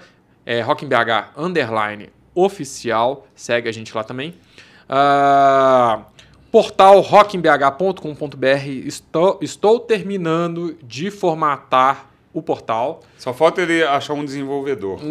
[0.47, 0.95] é rockinbh
[1.37, 4.35] underline oficial, segue a gente lá também.
[4.89, 6.03] Ah,
[6.51, 13.01] portal rockinbh.com.br, estou, estou terminando de formatar o portal.
[13.19, 15.01] Só falta ele achar um desenvolvedor.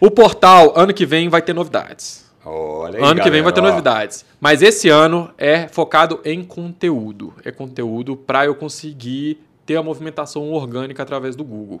[0.00, 2.24] O portal, ano que vem, vai ter novidades.
[2.44, 3.78] Olha aí, ano que vem vai ter galera, ó.
[3.78, 4.24] novidades.
[4.40, 7.34] Mas esse ano é focado em conteúdo.
[7.44, 11.80] É conteúdo para eu conseguir ter a movimentação orgânica através do Google.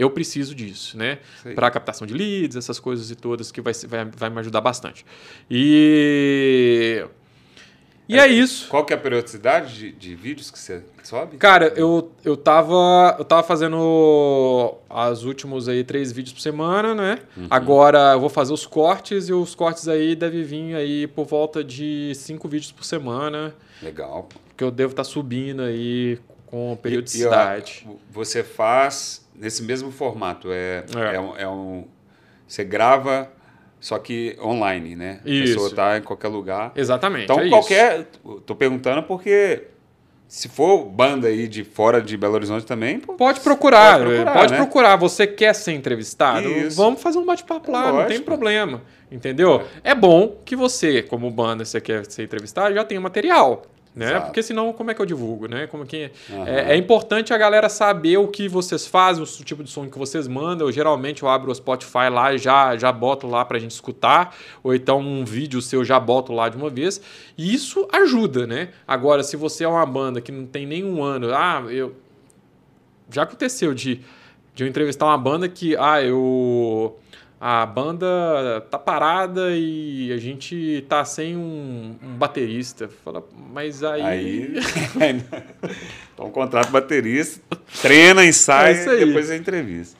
[0.00, 1.18] Eu preciso disso, né?
[1.54, 5.04] Para captação de leads, essas coisas e todas que vai, vai, vai me ajudar bastante.
[5.50, 7.04] E.
[8.08, 8.66] E é isso.
[8.68, 11.36] Qual que é a periodicidade de, de vídeos que você sobe?
[11.36, 13.14] Cara, eu, eu tava.
[13.18, 17.18] Eu tava fazendo as últimos aí três vídeos por semana, né?
[17.36, 17.46] Uhum.
[17.50, 21.62] Agora eu vou fazer os cortes e os cortes aí devem vir aí por volta
[21.62, 23.54] de cinco vídeos por semana.
[23.82, 24.28] Legal.
[24.56, 27.84] Que eu devo estar subindo aí com E- periodicidade.
[27.86, 30.48] E, ó, você faz nesse mesmo formato.
[30.52, 31.14] É, É.
[31.16, 31.20] é.
[31.20, 31.84] um, é um-
[32.46, 33.30] Você grava,
[33.78, 35.20] só que online, né?
[35.24, 35.54] A Isso.
[35.54, 36.72] pessoa tá em qualquer lugar.
[36.76, 37.24] Exatamente.
[37.24, 37.50] Então, é isso.
[37.50, 38.06] qualquer.
[38.44, 39.68] Tô perguntando porque
[40.26, 44.32] se for banda aí de fora de Belo Horizonte também, pô, Pode procurar, Pode procurar,
[44.32, 44.56] pode né?
[44.58, 44.96] procurar.
[44.96, 46.48] Você quer ser entrevistado?
[46.48, 46.76] Isso.
[46.76, 48.24] Vamos fazer um bate-papo lá, não tem Lógico.
[48.24, 48.82] problema.
[49.10, 49.62] Entendeu?
[49.84, 53.62] É bom que você, como banda, você quer ser entrevistado, já tenha material.
[53.94, 54.06] Né?
[54.06, 54.26] Exato.
[54.26, 55.48] Porque senão, como é que eu divulgo?
[55.48, 55.66] Né?
[55.66, 56.10] Como que...
[56.30, 56.46] Aham.
[56.46, 59.98] é, é importante a galera saber o que vocês fazem, o tipo de som que
[59.98, 60.68] vocês mandam.
[60.68, 64.36] Eu, geralmente eu abro o Spotify lá e já, já boto lá pra gente escutar.
[64.62, 67.00] Ou então um vídeo seu já boto lá de uma vez.
[67.36, 68.70] E isso ajuda, né?
[68.86, 71.94] Agora, se você é uma banda que não tem nenhum ano, ah, eu,
[73.10, 74.00] já aconteceu de,
[74.54, 76.96] de eu entrevistar uma banda que, ah, eu.
[77.42, 82.90] A banda tá parada e a gente tá sem um, um baterista.
[83.02, 84.02] Fala, mas aí.
[84.02, 84.54] Aí.
[86.12, 87.40] então, contrato baterista,
[87.80, 89.98] treina, ensaia É e depois a entrevista.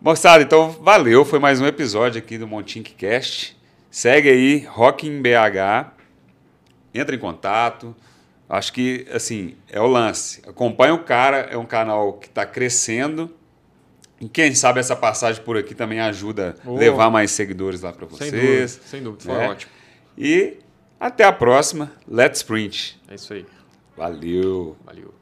[0.00, 1.24] Moçada, então valeu.
[1.24, 3.56] Foi mais um episódio aqui do Montink Cast.
[3.88, 5.92] Segue aí, Rock em BH.
[6.92, 7.94] Entra em contato.
[8.48, 10.42] Acho que, assim, é o lance.
[10.44, 13.32] Acompanha o cara, é um canal que está crescendo.
[14.20, 16.76] E quem sabe essa passagem por aqui também ajuda a Oh.
[16.76, 18.32] levar mais seguidores lá para sem vocês.
[18.32, 19.24] dúvida, sem dúvida.
[19.24, 19.48] Foi né?
[19.48, 19.72] ótimo.
[20.16, 20.58] E
[20.98, 21.92] até a próxima.
[22.08, 22.98] Let's Print.
[23.08, 23.44] É isso aí.
[23.96, 24.76] Valeu.
[24.84, 25.14] Valeu.